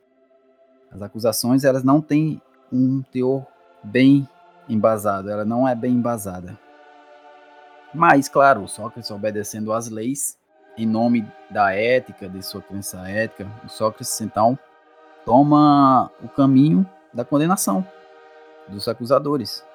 As 0.90 1.02
acusações 1.02 1.64
elas 1.64 1.84
não 1.84 2.02
têm 2.02 2.42
um 2.72 3.02
teor 3.02 3.46
bem 3.84 4.28
embasado, 4.74 5.30
ela 5.30 5.46
não 5.46 5.68
é 5.68 5.76
bem 5.76 5.94
embasada. 5.94 6.58
Mas, 7.94 8.30
claro, 8.30 8.68
Sócrates 8.68 9.12
obedecendo 9.12 9.74
às 9.74 9.90
leis, 9.90 10.38
em 10.78 10.86
nome 10.86 11.28
da 11.50 11.74
ética, 11.74 12.30
de 12.30 12.42
sua 12.42 12.62
crença 12.62 12.98
ética, 13.10 13.48
o 13.66 13.70
Sócrates 13.70 14.20
então 14.22 14.58
toma 15.26 16.10
o 16.24 16.30
caminho 16.30 16.90
da 17.14 17.26
condenação 17.26 17.86
dos 18.68 18.88
acusadores. 18.88 19.66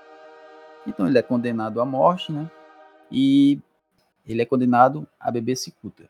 Então 0.87 1.07
ele 1.07 1.19
é 1.19 1.23
condenado 1.23 1.81
à 1.81 1.85
morte, 1.85 2.33
né? 2.33 2.51
E 3.11 3.61
ele 4.27 4.41
é 4.41 4.47
condenado 4.47 5.07
a 5.21 5.31
beber 5.31 5.57
cicuta. 5.57 6.09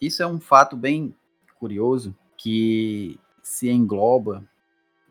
Isso 0.00 0.22
é 0.22 0.26
um 0.26 0.40
fato 0.40 0.76
bem 0.76 1.14
curioso 1.58 2.16
que 2.36 3.18
se 3.42 3.70
engloba 3.70 4.42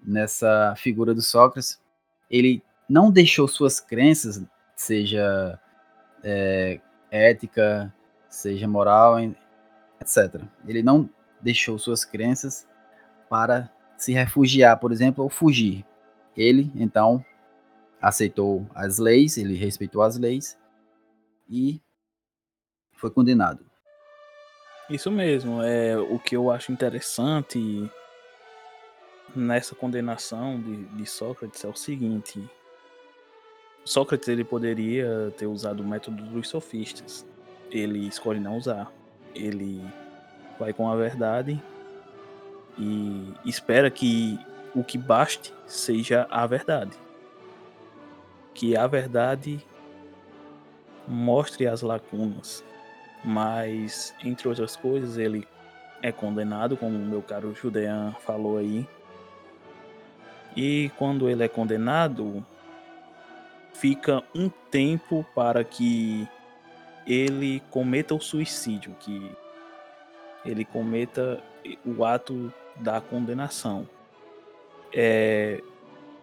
nessa 0.04 0.73
figura 0.76 1.13
do 1.13 1.21
Sócrates. 1.21 1.80
Ele 2.30 2.62
não 2.93 3.10
deixou 3.10 3.47
suas 3.47 3.79
crenças, 3.79 4.39
seja 4.75 5.60
é, 6.23 6.79
ética, 7.10 7.91
seja 8.29 8.67
moral, 8.67 9.19
etc. 9.99 10.43
Ele 10.67 10.84
não 10.84 11.10
deixou 11.41 11.79
suas 11.79 12.06
crenças 12.06 12.67
para 13.27 13.67
se 13.97 14.13
refugiar, 14.13 14.79
por 14.79 14.91
exemplo, 14.91 15.23
ou 15.23 15.29
fugir. 15.29 15.84
Ele, 16.38 16.71
então, 16.75 17.25
aceitou 17.99 18.69
as 18.75 18.99
leis, 18.99 19.38
ele 19.39 19.56
respeitou 19.56 20.03
as 20.03 20.15
leis 20.15 20.56
e 21.49 21.82
foi 22.91 23.10
condenado. 23.10 23.65
Isso 24.88 25.10
mesmo, 25.10 25.63
é 25.63 25.97
o 25.97 26.19
que 26.19 26.36
eu 26.36 26.51
acho 26.51 26.71
interessante 26.71 27.89
nessa 29.36 29.73
condenação 29.73 30.62
de, 30.62 30.86
de 30.95 31.06
Sócrates 31.08 31.63
é 31.63 31.67
o 31.67 31.75
seguinte: 31.75 32.47
Sócrates 33.85 34.27
ele 34.27 34.43
poderia 34.43 35.33
ter 35.37 35.45
usado 35.45 35.81
o 35.81 35.87
método 35.87 36.23
dos 36.23 36.47
sofistas, 36.47 37.25
ele 37.69 38.07
escolhe 38.07 38.39
não 38.39 38.57
usar. 38.57 38.91
Ele 39.35 39.83
vai 40.59 40.71
com 40.71 40.89
a 40.89 40.95
verdade 40.95 41.61
e 42.77 43.33
espera 43.45 43.89
que 43.89 44.39
o 44.75 44.83
que 44.83 44.97
baste 44.97 45.53
seja 45.65 46.27
a 46.29 46.45
verdade. 46.45 46.97
Que 48.53 48.77
a 48.77 48.85
verdade 48.87 49.59
mostre 51.07 51.67
as 51.67 51.81
lacunas. 51.81 52.63
Mas, 53.25 54.13
entre 54.23 54.47
outras 54.47 54.75
coisas, 54.75 55.17
ele 55.17 55.47
é 56.01 56.11
condenado, 56.11 56.75
como 56.75 56.95
o 56.95 57.05
meu 57.05 57.21
caro 57.21 57.55
Judean 57.55 58.13
falou 58.19 58.57
aí. 58.57 58.87
E 60.55 60.91
quando 60.97 61.29
ele 61.29 61.43
é 61.43 61.47
condenado, 61.47 62.45
fica 63.83 64.23
um 64.33 64.47
tempo 64.71 65.25
para 65.35 65.61
que 65.61 66.25
ele 67.05 67.61
cometa 67.69 68.15
o 68.15 68.21
suicídio, 68.21 68.95
que 68.97 69.29
ele 70.45 70.63
cometa 70.63 71.43
o 71.85 72.05
ato 72.05 72.53
da 72.77 73.01
condenação. 73.01 73.85
É, 74.93 75.61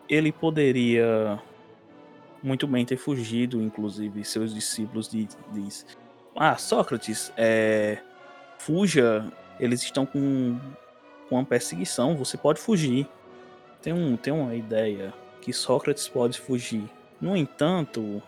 ele 0.09 0.33
poderia 0.33 1.39
muito 2.43 2.67
bem 2.67 2.87
ter 2.87 2.97
fugido, 2.97 3.61
inclusive 3.61 4.25
seus 4.25 4.55
discípulos 4.55 5.11
diz, 5.53 5.87
ah, 6.35 6.57
Sócrates, 6.57 7.31
é, 7.37 7.99
fuja, 8.57 9.31
eles 9.59 9.83
estão 9.83 10.07
com, 10.07 10.59
com 11.29 11.35
uma 11.35 11.45
perseguição, 11.45 12.17
você 12.17 12.39
pode 12.39 12.59
fugir. 12.59 13.07
Tem, 13.83 13.93
um, 13.93 14.17
tem 14.17 14.33
uma 14.33 14.55
ideia 14.55 15.13
que 15.43 15.53
Sócrates 15.53 16.09
pode 16.09 16.41
fugir. 16.41 16.89
No 17.21 17.37
entanto, 17.37 18.23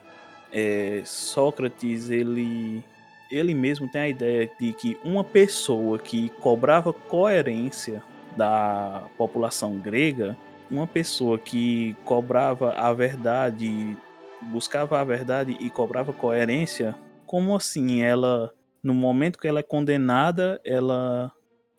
é, 0.52 1.02
Sócrates 1.04 2.10
ele 2.10 2.84
ele 3.30 3.54
mesmo 3.54 3.88
tem 3.88 4.02
a 4.02 4.08
ideia 4.08 4.50
de 4.60 4.74
que 4.74 4.98
uma 5.02 5.24
pessoa 5.24 5.98
que 5.98 6.28
cobrava 6.28 6.92
coerência 6.92 8.02
da 8.36 9.08
população 9.16 9.78
grega, 9.78 10.36
uma 10.70 10.86
pessoa 10.86 11.38
que 11.38 11.96
cobrava 12.04 12.74
a 12.74 12.92
verdade, 12.92 13.96
buscava 14.42 15.00
a 15.00 15.04
verdade 15.04 15.56
e 15.58 15.70
cobrava 15.70 16.12
coerência, 16.12 16.94
como 17.24 17.56
assim 17.56 18.02
ela 18.02 18.52
no 18.82 18.92
momento 18.92 19.38
que 19.38 19.48
ela 19.48 19.60
é 19.60 19.62
condenada, 19.62 20.60
ela 20.62 21.32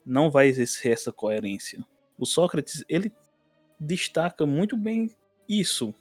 não 0.04 0.32
vai 0.32 0.47
exercer 0.47 0.93
essa 0.93 1.12
coerência. 1.12 1.86
O 2.17 2.26
Sócrates, 2.26 2.84
ele 2.89 3.12
destaca 3.80 4.45
muito 4.45 4.76
bem 4.76 5.12
isso 5.47 5.93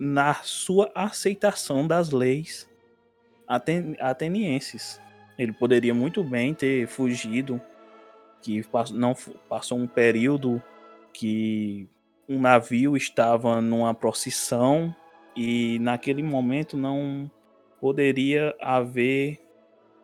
na 0.00 0.32
sua 0.42 0.90
aceitação 0.94 1.86
das 1.86 2.10
leis 2.10 2.66
aten 3.46 3.94
atenienses. 4.00 4.98
Ele 5.38 5.52
poderia 5.52 5.94
muito 5.94 6.24
bem 6.24 6.54
ter 6.54 6.86
fugido, 6.86 7.60
que 8.40 8.64
não 8.92 9.14
passou 9.46 9.78
um 9.78 9.86
período 9.86 10.62
que 11.12 11.86
um 12.26 12.40
navio 12.40 12.96
estava 12.96 13.60
numa 13.60 13.92
procissão 13.92 14.94
e 15.36 15.78
naquele 15.80 16.22
momento 16.22 16.76
não 16.76 17.30
poderia 17.80 18.54
haver 18.60 19.38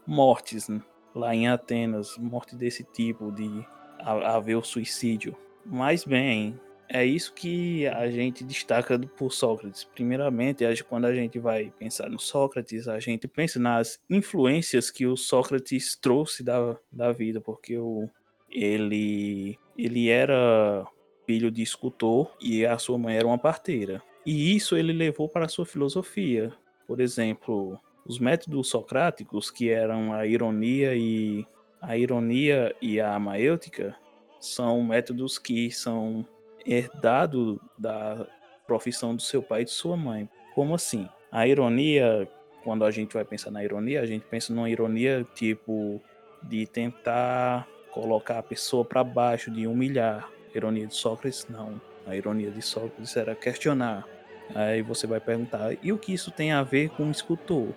mortes 0.07 0.69
né? 0.69 0.83
lá 1.15 1.35
em 1.35 1.49
Atenas, 1.49 2.19
morte 2.19 2.55
desse 2.55 2.85
tipo 2.85 3.33
de 3.33 3.67
haver 3.99 4.57
o 4.57 4.63
suicídio. 4.63 5.37
Mas 5.65 6.05
bem, 6.05 6.61
é 6.89 7.05
isso 7.05 7.33
que 7.33 7.87
a 7.89 8.11
gente 8.11 8.45
destaca 8.45 8.99
por 8.99 9.33
Sócrates. 9.33 9.85
Primeiramente, 9.85 10.65
quando 10.85 11.07
a 11.07 11.15
gente 11.15 11.39
vai 11.39 11.73
pensar 11.79 12.09
no 12.09 12.19
Sócrates, 12.19 12.89
a 12.89 12.99
gente 13.01 13.27
pensa 13.27 13.59
nas 13.59 13.99
influências 14.09 14.91
que 14.91 15.07
o 15.07 15.17
Sócrates 15.17 15.97
trouxe 15.97 16.43
da, 16.43 16.77
da 16.91 17.13
vida, 17.13 17.41
porque 17.41 17.77
o, 17.79 18.09
ele, 18.51 19.59
ele 19.77 20.09
era 20.09 20.87
filho 21.27 21.51
de 21.51 21.63
escultor 21.63 22.31
e 22.41 22.65
a 22.65 22.79
sua 22.79 22.99
mãe 22.99 23.17
era 23.17 23.27
uma 23.27 23.39
parteira. 23.39 24.03
E 24.25 24.55
isso 24.55 24.77
ele 24.77 24.93
levou 24.93 25.29
para 25.29 25.47
a 25.47 25.49
sua 25.49 25.67
filosofia. 25.67 26.53
Por 26.87 27.01
exemplo, 27.01 27.79
os 28.05 28.19
métodos 28.19 28.69
socráticos, 28.69 29.51
que 29.51 29.69
eram 29.69 30.13
a 30.13 30.27
ironia 30.27 30.95
e 30.95 31.45
a 31.81 31.97
ironia 31.97 32.75
e 32.81 33.01
a 33.01 33.19
maêutica, 33.19 33.97
são 34.41 34.83
métodos 34.83 35.39
que 35.39 35.71
são 35.71 36.27
herdado 36.67 37.61
da 37.79 38.27
profissão 38.67 39.15
do 39.15 39.23
seu 39.23 39.43
pai 39.43 39.63
e 39.63 39.65
de 39.65 39.71
sua 39.71 39.97
mãe. 39.97 40.29
Como 40.55 40.75
assim? 40.75 41.09
A 41.31 41.47
ironia, 41.47 42.29
quando 42.65 42.85
a 42.85 42.91
gente 42.91 43.15
vai 43.15 43.25
pensar 43.25 43.51
na 43.51 43.63
ironia, 43.63 44.01
a 44.01 44.07
gente 44.07 44.25
pensa 44.27 44.53
numa 44.53 44.69
ironia 44.69 45.27
tipo 45.35 46.03
de 46.43 46.67
tentar 46.67 47.67
colocar 47.93 48.39
a 48.39 48.43
pessoa 48.43 48.85
para 48.85 49.05
baixo, 49.05 49.51
de 49.51 49.67
humilhar. 49.67 50.29
A 50.53 50.57
ironia 50.57 50.87
de 50.87 50.95
Sócrates, 50.95 51.47
não. 51.49 51.81
A 52.07 52.17
ironia 52.17 52.51
de 52.51 52.63
Sócrates 52.63 53.17
era 53.17 53.35
questionar. 53.35 54.07
Aí 54.55 54.83
você 54.83 55.07
vai 55.07 55.21
perguntar, 55.21 55.77
e 55.83 55.93
o 55.93 55.99
que 55.99 56.15
isso 56.15 56.31
tem 56.31 56.53
a 56.53 56.63
ver 56.63 56.91
com 56.91 57.05
um 57.05 57.11
escultor? 57.11 57.69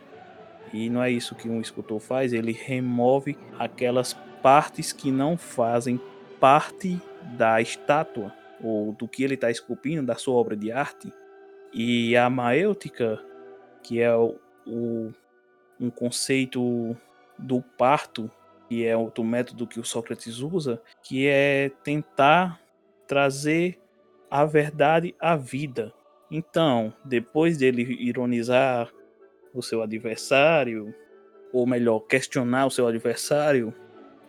E 0.71 0.89
não 0.89 1.02
é 1.02 1.10
isso 1.10 1.34
que 1.34 1.49
um 1.49 1.60
escultor 1.60 1.99
faz, 1.99 2.32
ele 2.32 2.52
remove 2.52 3.36
aquelas 3.58 4.13
partes 4.41 4.93
que 4.93 5.12
não 5.12 5.36
fazem 5.36 5.99
parte 6.39 7.02
da 7.36 7.60
estátua 7.60 8.32
ou 8.61 8.93
do 8.93 9.07
que 9.07 9.23
ele 9.23 9.35
está 9.35 9.49
esculpindo, 9.49 10.05
da 10.05 10.15
sua 10.15 10.35
obra 10.35 10.55
de 10.55 10.71
arte. 10.71 11.11
E 11.73 12.15
a 12.15 12.29
maêutica, 12.29 13.23
que 13.83 14.01
é 14.01 14.13
o, 14.15 14.35
o, 14.65 15.11
um 15.79 15.89
conceito 15.89 16.95
do 17.37 17.61
parto, 17.61 18.29
que 18.67 18.85
é 18.85 18.95
outro 18.95 19.23
método 19.23 19.67
que 19.67 19.79
o 19.79 19.85
Sócrates 19.85 20.39
usa, 20.39 20.81
que 21.03 21.27
é 21.27 21.71
tentar 21.83 22.59
trazer 23.07 23.79
a 24.29 24.45
verdade 24.45 25.15
à 25.19 25.35
vida. 25.35 25.93
Então, 26.29 26.93
depois 27.03 27.57
dele 27.57 27.81
ironizar 27.99 28.91
o 29.53 29.63
seu 29.63 29.81
adversário, 29.81 30.93
ou 31.51 31.65
melhor, 31.65 32.01
questionar 32.01 32.67
o 32.67 32.71
seu 32.71 32.87
adversário 32.87 33.73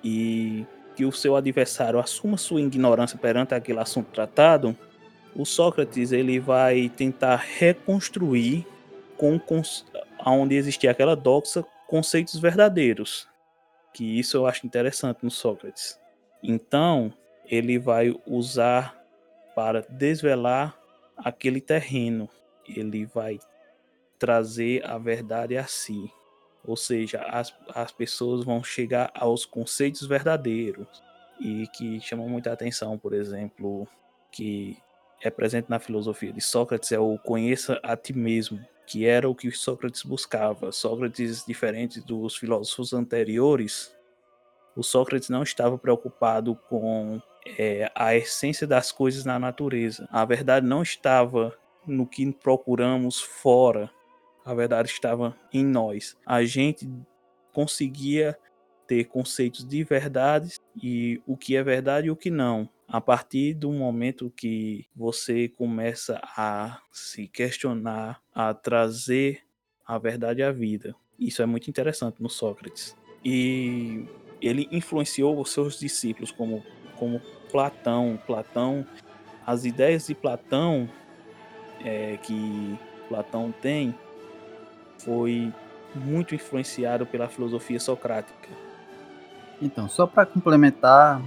e 0.03 0.65
que 0.95 1.05
o 1.05 1.13
seu 1.13 1.37
adversário 1.37 1.99
assuma 1.99 2.37
sua 2.37 2.61
ignorância 2.61 3.19
perante 3.19 3.55
aquele 3.55 3.79
assunto 3.79 4.11
tratado, 4.13 4.77
o 5.35 5.45
Sócrates 5.45 6.13
ele 6.13 6.39
vai 6.39 6.89
tentar 6.89 7.37
reconstruir 7.37 8.67
com 9.17 9.41
onde 10.27 10.55
existia 10.55 10.91
aquela 10.91 11.15
doxa 11.15 11.65
conceitos 11.87 12.39
verdadeiros, 12.39 13.29
que 13.93 14.19
isso 14.19 14.37
eu 14.37 14.47
acho 14.47 14.67
interessante 14.67 15.19
no 15.23 15.31
Sócrates. 15.31 15.99
Então 16.43 17.13
ele 17.45 17.79
vai 17.79 18.15
usar 18.27 18.97
para 19.55 19.83
desvelar 19.91 20.79
aquele 21.17 21.61
terreno, 21.61 22.29
ele 22.67 23.05
vai 23.05 23.39
trazer 24.19 24.85
a 24.85 24.97
verdade 24.99 25.57
a 25.57 25.65
si. 25.65 26.11
Ou 26.65 26.77
seja, 26.77 27.23
as, 27.23 27.55
as 27.75 27.93
pessoas 27.93 28.45
vão 28.45 28.63
chegar 28.63 29.11
aos 29.15 29.47
conceitos 29.47 30.07
verdadeiros 30.07 31.03
e 31.41 31.67
que 31.69 32.01
chamam 32.01 32.29
muita 32.29 32.53
atenção, 32.53 32.99
por 32.99 33.15
exemplo, 33.15 33.89
que 34.31 34.77
é 35.23 35.31
presente 35.31 35.69
na 35.69 35.79
filosofia 35.79 36.33
de 36.33 36.41
Sócrates 36.41 36.93
é 36.93 36.99
o 36.99 37.19
conheça 37.19 37.79
a 37.83 37.97
ti 37.97 38.13
mesmo, 38.13 38.61
que 38.87 39.07
era 39.07 39.29
o 39.29 39.35
que 39.35 39.51
Sócrates 39.51 40.03
buscava. 40.03 40.73
Sócrates, 40.73 41.45
diferente 41.47 42.01
dos 42.01 42.37
filósofos 42.37 42.93
anteriores, 42.93 43.95
o 44.77 44.83
Sócrates 44.83 45.29
não 45.29 45.43
estava 45.43 45.77
preocupado 45.79 46.55
com 46.69 47.21
é, 47.59 47.91
a 47.95 48.15
essência 48.15 48.67
das 48.67 48.93
coisas 48.93 49.25
na 49.25 49.39
natureza. 49.39 50.09
A 50.11 50.25
verdade 50.25 50.67
não 50.67 50.83
estava 50.83 51.55
no 51.87 52.07
que 52.07 52.31
procuramos 52.33 53.21
fora, 53.21 53.91
a 54.45 54.55
verdade 54.55 54.89
estava 54.89 55.37
em 55.53 55.65
nós. 55.65 56.17
A 56.27 56.45
gente 56.45 56.89
conseguia 57.53 58.37
ter 58.87 59.05
conceitos 59.05 59.65
de 59.65 59.85
verdade 59.85 60.57
e 60.83 61.21
o 61.27 61.37
que 61.37 61.57
é 61.57 61.63
verdade 61.63 62.09
e 62.09 62.11
o 62.11 62.17
que 62.17 62.31
não. 62.31 62.69
A 62.89 63.01
partir 63.01 63.55
do 63.55 63.71
momento 63.71 64.33
que 64.35 64.87
você 64.97 65.49
começa 65.49 66.21
a 66.37 66.81
se 66.91 67.29
questionar, 67.29 68.21
a 68.35 68.53
trazer 68.53 69.43
a 69.87 69.97
verdade 69.97 70.43
à 70.43 70.51
vida. 70.51 70.95
Isso 71.19 71.41
é 71.41 71.47
muito 71.47 71.69
interessante 71.69 72.21
no 72.21 72.29
Sócrates. 72.29 72.97
E 73.25 74.07
ele 74.41 74.69
influenciou 74.73 75.41
os 75.41 75.53
seus 75.53 75.79
discípulos 75.79 76.33
como 76.33 76.65
como 76.97 77.21
Platão. 77.51 78.21
Platão, 78.27 78.87
as 79.47 79.65
ideias 79.65 80.07
de 80.07 80.15
Platão 80.15 80.89
é, 81.83 82.19
que 82.19 82.79
Platão 83.09 83.53
tem 83.53 83.95
foi 85.05 85.53
muito 85.95 86.35
influenciado 86.35 87.05
pela 87.07 87.29
filosofia 87.29 87.81
socrática. 87.81 88.49
Então, 89.61 89.89
só 89.89 90.07
para 90.07 90.25
complementar, 90.25 91.21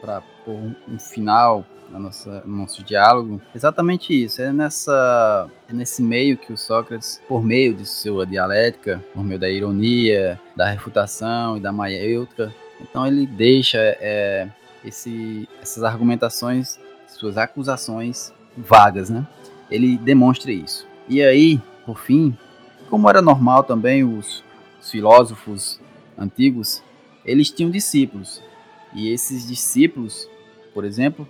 para 0.00 0.22
pôr 0.44 0.54
um, 0.88 0.98
final 0.98 1.64
no 1.90 1.98
nosso, 1.98 2.30
no 2.30 2.56
nosso 2.58 2.84
diálogo, 2.84 3.40
exatamente 3.54 4.12
isso. 4.24 4.40
É, 4.40 4.52
nessa, 4.52 5.48
é 5.68 5.72
nesse 5.72 6.02
meio 6.02 6.36
que 6.36 6.52
o 6.52 6.56
Sócrates, 6.56 7.20
por 7.26 7.42
meio 7.42 7.74
de 7.74 7.86
sua 7.86 8.26
dialética, 8.26 9.02
por 9.12 9.24
meio 9.24 9.40
da 9.40 9.48
ironia, 9.48 10.40
da 10.54 10.68
refutação 10.70 11.56
e 11.56 11.60
da 11.60 11.72
maiêutica, 11.72 12.54
então 12.80 13.06
ele 13.06 13.26
deixa 13.26 13.78
é, 13.78 14.48
esse, 14.84 15.48
essas 15.60 15.82
argumentações, 15.82 16.78
suas 17.08 17.36
acusações 17.36 18.32
vagas, 18.56 19.10
né? 19.10 19.26
Ele 19.70 19.96
demonstra 19.96 20.52
isso. 20.52 20.86
E 21.08 21.22
aí, 21.22 21.60
por 21.84 21.98
fim, 21.98 22.36
como 22.90 23.08
era 23.08 23.20
normal 23.20 23.64
também, 23.64 24.04
os, 24.04 24.44
os 24.80 24.90
filósofos 24.90 25.80
antigos, 26.16 26.82
eles 27.24 27.50
tinham 27.50 27.70
discípulos. 27.70 28.42
E 28.92 29.08
esses 29.08 29.46
discípulos, 29.46 30.28
por 30.72 30.84
exemplo, 30.84 31.28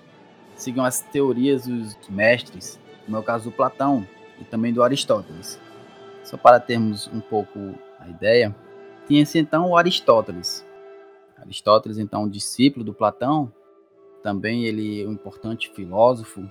sigam 0.57 0.85
as 0.85 1.01
teorias 1.01 1.67
dos 1.67 1.97
mestres, 2.09 2.79
como 3.05 3.17
é 3.17 3.21
o 3.21 3.23
caso 3.23 3.45
do 3.45 3.53
Platão 3.53 4.07
e 4.40 4.45
também 4.45 4.73
do 4.73 4.83
Aristóteles. 4.83 5.59
Só 6.23 6.37
para 6.37 6.61
termos 6.61 7.09
um 7.09 7.21
pouco 7.21 7.75
a 7.99 8.09
ideia, 8.09 8.55
tinha-se 9.07 9.38
então 9.38 9.71
o 9.71 9.77
Aristóteles, 9.77 10.64
Aristóteles, 11.45 11.99
então, 11.99 12.29
discípulo 12.29 12.85
do 12.85 12.95
Platão, 12.95 13.53
também 14.23 14.64
ele 14.64 15.03
é 15.03 15.07
um 15.07 15.12
importante 15.12 15.71
filósofo, 15.71 16.49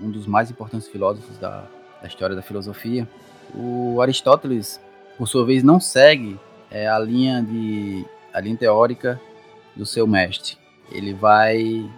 um 0.00 0.10
dos 0.10 0.26
mais 0.26 0.50
importantes 0.50 0.88
filósofos 0.88 1.38
da, 1.38 1.68
da 2.02 2.08
história 2.08 2.34
da 2.34 2.42
filosofia. 2.42 3.08
O 3.54 4.00
Aristóteles, 4.00 4.80
por 5.16 5.26
sua 5.26 5.44
vez, 5.44 5.62
não 5.62 5.80
segue 5.80 6.38
é, 6.70 6.88
a 6.88 6.98
linha 6.98 7.42
de 7.42 8.04
a 8.32 8.40
linha 8.40 8.56
teórica 8.56 9.20
do 9.74 9.86
seu 9.86 10.06
mestre. 10.06 10.56
Ele 10.90 11.12
vai 11.12 11.90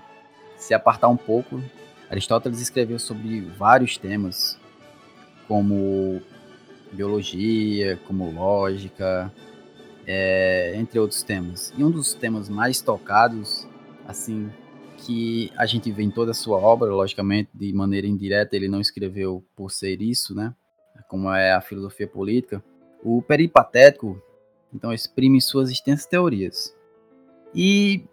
se 0.57 0.75
apartar 0.75 1.09
um 1.09 1.17
pouco. 1.17 1.61
Aristóteles 2.09 2.61
escreveu 2.61 2.99
sobre 2.99 3.41
vários 3.41 3.97
temas, 3.97 4.59
como 5.47 6.21
biologia, 6.93 7.99
como 8.07 8.31
lógica, 8.31 9.33
é, 10.07 10.74
entre 10.77 10.99
outros 10.99 11.22
temas. 11.22 11.72
E 11.77 11.85
um 11.85 11.91
dos 11.91 12.14
temas 12.14 12.49
mais 12.49 12.81
tocados, 12.81 13.66
assim, 14.07 14.51
que 14.99 15.53
a 15.57 15.66
gente 15.66 15.91
vê 15.91 16.03
em 16.03 16.11
toda 16.11 16.33
a 16.33 16.35
sua 16.35 16.59
obra, 16.59 16.93
logicamente, 16.93 17.51
de 17.55 17.72
maneira 17.72 18.07
indireta, 18.07 18.57
ele 18.57 18.68
não 18.68 18.81
escreveu 18.81 19.45
por 19.55 19.70
ser 19.70 20.03
isso, 20.03 20.35
né? 20.35 20.55
Como 21.11 21.31
é 21.33 21.53
a 21.53 21.61
filosofia 21.61 22.07
política. 22.07 22.63
O 23.03 23.21
peripatético, 23.21 24.23
então, 24.73 24.93
exprime 24.93 25.41
suas 25.43 25.69
extensas 25.69 26.07
teorias. 26.07 26.75
E, 27.53 28.05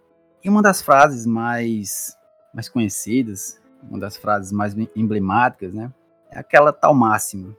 uma 0.43 0.63
das 0.63 0.81
frases 0.81 1.25
mais, 1.25 2.17
mais 2.51 2.67
conhecidas, 2.67 3.61
uma 3.83 3.99
das 3.99 4.17
frases 4.17 4.51
mais 4.51 4.75
emblemáticas, 4.95 5.71
né? 5.71 5.93
É 6.31 6.39
aquela 6.39 6.73
tal 6.73 6.95
máxima, 6.95 7.55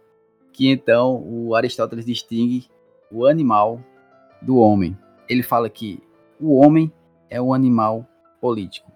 que 0.53 0.69
então 0.69 1.23
o 1.25 1.55
Aristóteles 1.55 2.05
distingue 2.05 2.69
o 3.11 3.25
animal 3.27 3.81
do 4.43 4.57
homem. 4.57 4.99
Ele 5.29 5.43
fala 5.43 5.71
que 5.71 6.03
o 6.41 6.55
homem 6.55 6.93
é 7.31 7.41
o 7.41 7.55
animal 7.55 8.05
político. 8.41 8.91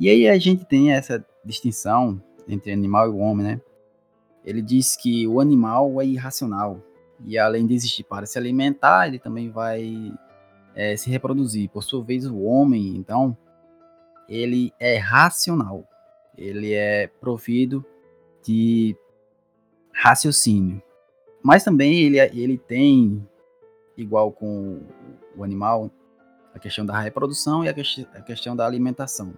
E 0.00 0.08
aí 0.08 0.28
a 0.28 0.38
gente 0.38 0.64
tem 0.64 0.92
essa 0.92 1.24
distinção 1.44 2.20
entre 2.48 2.72
animal 2.72 3.10
e 3.10 3.18
homem, 3.18 3.46
né? 3.46 3.60
Ele 4.46 4.62
diz 4.62 4.96
que 4.96 5.26
o 5.26 5.40
animal 5.40 6.00
é 6.00 6.06
irracional 6.06 6.80
e 7.24 7.38
além 7.38 7.66
de 7.66 7.74
existir 7.74 8.04
para 8.04 8.26
se 8.26 8.38
alimentar, 8.38 9.08
ele 9.08 9.18
também 9.18 9.50
vai 9.50 10.12
é, 10.74 10.96
se 10.96 11.08
reproduzir. 11.10 11.70
Por 11.70 11.82
sua 11.82 12.02
vez, 12.02 12.26
o 12.26 12.40
homem, 12.42 12.96
então, 12.96 13.36
ele 14.28 14.72
é 14.78 14.96
racional. 14.96 15.88
ele 16.36 16.74
é 16.74 17.06
provido 17.06 17.84
de 18.42 18.94
raciocínio. 19.92 20.82
Mas 21.42 21.64
também 21.64 22.00
ele, 22.00 22.18
ele 22.18 22.58
tem, 22.58 23.26
igual 23.96 24.30
com 24.30 24.80
o 25.36 25.42
animal, 25.42 25.90
a 26.52 26.58
questão 26.58 26.84
da 26.84 26.98
reprodução 27.00 27.64
e 27.64 27.68
a, 27.68 27.74
que, 27.74 27.82
a 28.14 28.20
questão 28.20 28.54
da 28.54 28.66
alimentação. 28.66 29.32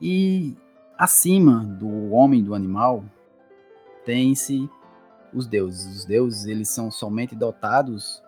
E 0.00 0.56
acima 0.96 1.64
do 1.64 2.10
homem 2.10 2.40
e 2.40 2.42
do 2.42 2.54
animal, 2.54 3.04
tem-se 4.08 4.70
os 5.34 5.46
deuses. 5.46 5.98
Os 5.98 6.04
deuses, 6.06 6.46
eles 6.46 6.70
são 6.70 6.90
somente 6.90 7.36
dotados 7.36 8.22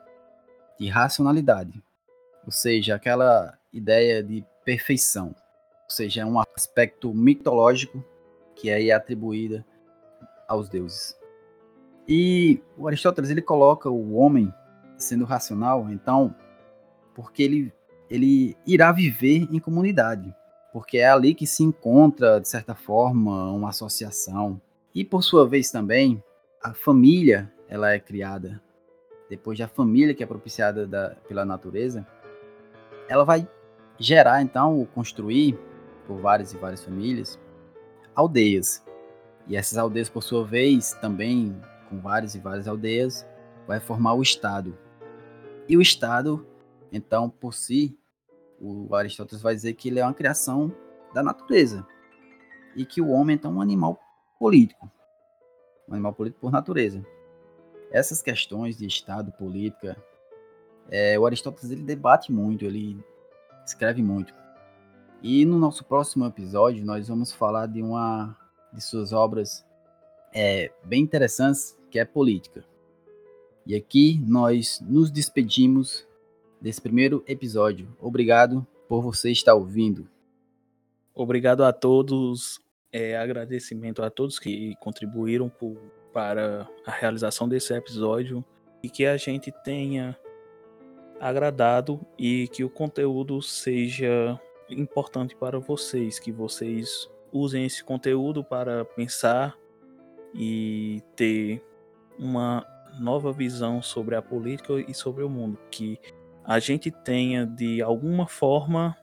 de 0.78 0.88
racionalidade. 0.88 1.82
Ou 2.44 2.52
seja, 2.52 2.96
aquela 2.96 3.58
ideia 3.72 4.22
de 4.22 4.44
perfeição. 4.62 5.28
Ou 5.28 5.90
seja, 5.90 6.20
é 6.20 6.26
um 6.26 6.38
aspecto 6.54 7.14
mitológico 7.14 8.04
que 8.54 8.68
é 8.68 8.92
atribuída 8.92 9.64
aos 10.46 10.68
deuses. 10.68 11.16
E 12.06 12.60
o 12.76 12.86
Aristóteles 12.86 13.30
ele 13.30 13.40
coloca 13.40 13.88
o 13.88 14.16
homem 14.16 14.52
sendo 14.98 15.24
racional, 15.24 15.88
então, 15.90 16.34
porque 17.14 17.42
ele, 17.42 17.72
ele 18.10 18.54
irá 18.66 18.92
viver 18.92 19.48
em 19.50 19.58
comunidade, 19.58 20.34
porque 20.74 20.98
é 20.98 21.08
ali 21.08 21.34
que 21.34 21.46
se 21.46 21.62
encontra, 21.62 22.38
de 22.38 22.48
certa 22.50 22.74
forma, 22.74 23.50
uma 23.50 23.70
associação. 23.70 24.60
E 24.94 25.04
por 25.04 25.22
sua 25.22 25.48
vez 25.48 25.70
também, 25.70 26.22
a 26.62 26.74
família 26.74 27.52
ela 27.68 27.92
é 27.92 28.00
criada. 28.00 28.60
Depois 29.28 29.58
da 29.58 29.68
família 29.68 30.14
que 30.14 30.22
é 30.22 30.26
propiciada 30.26 30.86
da, 30.86 31.10
pela 31.28 31.44
natureza, 31.44 32.06
ela 33.08 33.24
vai 33.24 33.48
gerar, 33.98 34.42
então, 34.42 34.86
construir, 34.94 35.58
por 36.06 36.18
várias 36.20 36.52
e 36.52 36.56
várias 36.56 36.84
famílias, 36.84 37.38
aldeias. 38.14 38.84
E 39.46 39.56
essas 39.56 39.78
aldeias, 39.78 40.08
por 40.08 40.22
sua 40.22 40.44
vez, 40.44 40.94
também 40.94 41.56
com 41.88 42.00
várias 42.00 42.34
e 42.34 42.38
várias 42.38 42.66
aldeias, 42.66 43.26
vai 43.66 43.78
formar 43.78 44.14
o 44.14 44.22
Estado. 44.22 44.76
E 45.68 45.76
o 45.76 45.80
Estado, 45.80 46.44
então, 46.90 47.30
por 47.30 47.54
si, 47.54 47.96
o 48.60 48.92
Aristóteles 48.94 49.42
vai 49.42 49.54
dizer 49.54 49.74
que 49.74 49.88
ele 49.88 50.00
é 50.00 50.04
uma 50.04 50.14
criação 50.14 50.74
da 51.14 51.22
natureza. 51.22 51.86
E 52.74 52.84
que 52.84 53.00
o 53.00 53.10
homem, 53.10 53.36
então, 53.36 53.52
é 53.52 53.54
um 53.54 53.60
animal 53.60 53.98
político. 54.40 54.90
Um 55.86 55.92
animal 55.92 56.14
político 56.14 56.40
por 56.40 56.50
natureza. 56.50 57.04
Essas 57.92 58.22
questões 58.22 58.78
de 58.78 58.86
Estado, 58.86 59.30
política, 59.32 60.02
é, 60.90 61.18
o 61.18 61.26
Aristóteles 61.26 61.70
ele 61.70 61.82
debate 61.82 62.32
muito, 62.32 62.64
ele 62.64 62.98
escreve 63.66 64.02
muito. 64.02 64.34
E 65.22 65.44
no 65.44 65.58
nosso 65.58 65.84
próximo 65.84 66.24
episódio 66.24 66.84
nós 66.84 67.08
vamos 67.08 67.32
falar 67.32 67.66
de 67.66 67.82
uma 67.82 68.34
de 68.72 68.80
suas 68.80 69.12
obras 69.12 69.64
é, 70.32 70.72
bem 70.84 71.02
interessantes, 71.02 71.78
que 71.90 71.98
é 71.98 72.04
política. 72.04 72.64
E 73.66 73.74
aqui 73.74 74.18
nós 74.26 74.80
nos 74.80 75.10
despedimos 75.10 76.06
desse 76.60 76.80
primeiro 76.80 77.22
episódio. 77.26 77.94
Obrigado 78.00 78.66
por 78.88 79.02
você 79.02 79.30
estar 79.30 79.54
ouvindo. 79.54 80.08
Obrigado 81.14 81.62
a 81.62 81.72
todos. 81.72 82.60
É, 82.92 83.16
agradecimento 83.16 84.02
a 84.02 84.10
todos 84.10 84.38
que 84.38 84.74
contribuíram 84.80 85.48
por, 85.48 85.76
para 86.12 86.68
a 86.84 86.90
realização 86.90 87.48
desse 87.48 87.72
episódio 87.72 88.44
e 88.82 88.90
que 88.90 89.06
a 89.06 89.16
gente 89.16 89.52
tenha 89.62 90.18
agradado 91.20 92.00
e 92.18 92.48
que 92.48 92.64
o 92.64 92.70
conteúdo 92.70 93.40
seja 93.42 94.40
importante 94.68 95.36
para 95.36 95.58
vocês, 95.58 96.18
que 96.18 96.32
vocês 96.32 97.08
usem 97.32 97.64
esse 97.64 97.84
conteúdo 97.84 98.42
para 98.42 98.84
pensar 98.84 99.56
e 100.34 101.02
ter 101.14 101.62
uma 102.18 102.66
nova 102.98 103.32
visão 103.32 103.82
sobre 103.82 104.16
a 104.16 104.22
política 104.22 104.74
e 104.88 104.94
sobre 104.94 105.22
o 105.22 105.28
mundo, 105.28 105.58
que 105.70 105.98
a 106.44 106.58
gente 106.58 106.90
tenha 106.90 107.46
de 107.46 107.80
alguma 107.82 108.26
forma 108.26 108.96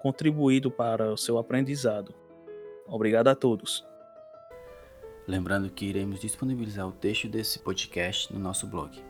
contribuído 0.00 0.70
para 0.70 1.12
o 1.12 1.16
seu 1.16 1.38
aprendizado. 1.38 2.14
Obrigado 2.86 3.28
a 3.28 3.34
todos. 3.34 3.86
Lembrando 5.26 5.70
que 5.70 5.86
iremos 5.86 6.20
disponibilizar 6.20 6.86
o 6.86 6.92
texto 6.92 7.28
desse 7.28 7.58
podcast 7.58 8.32
no 8.32 8.38
nosso 8.38 8.66
blog 8.66 9.05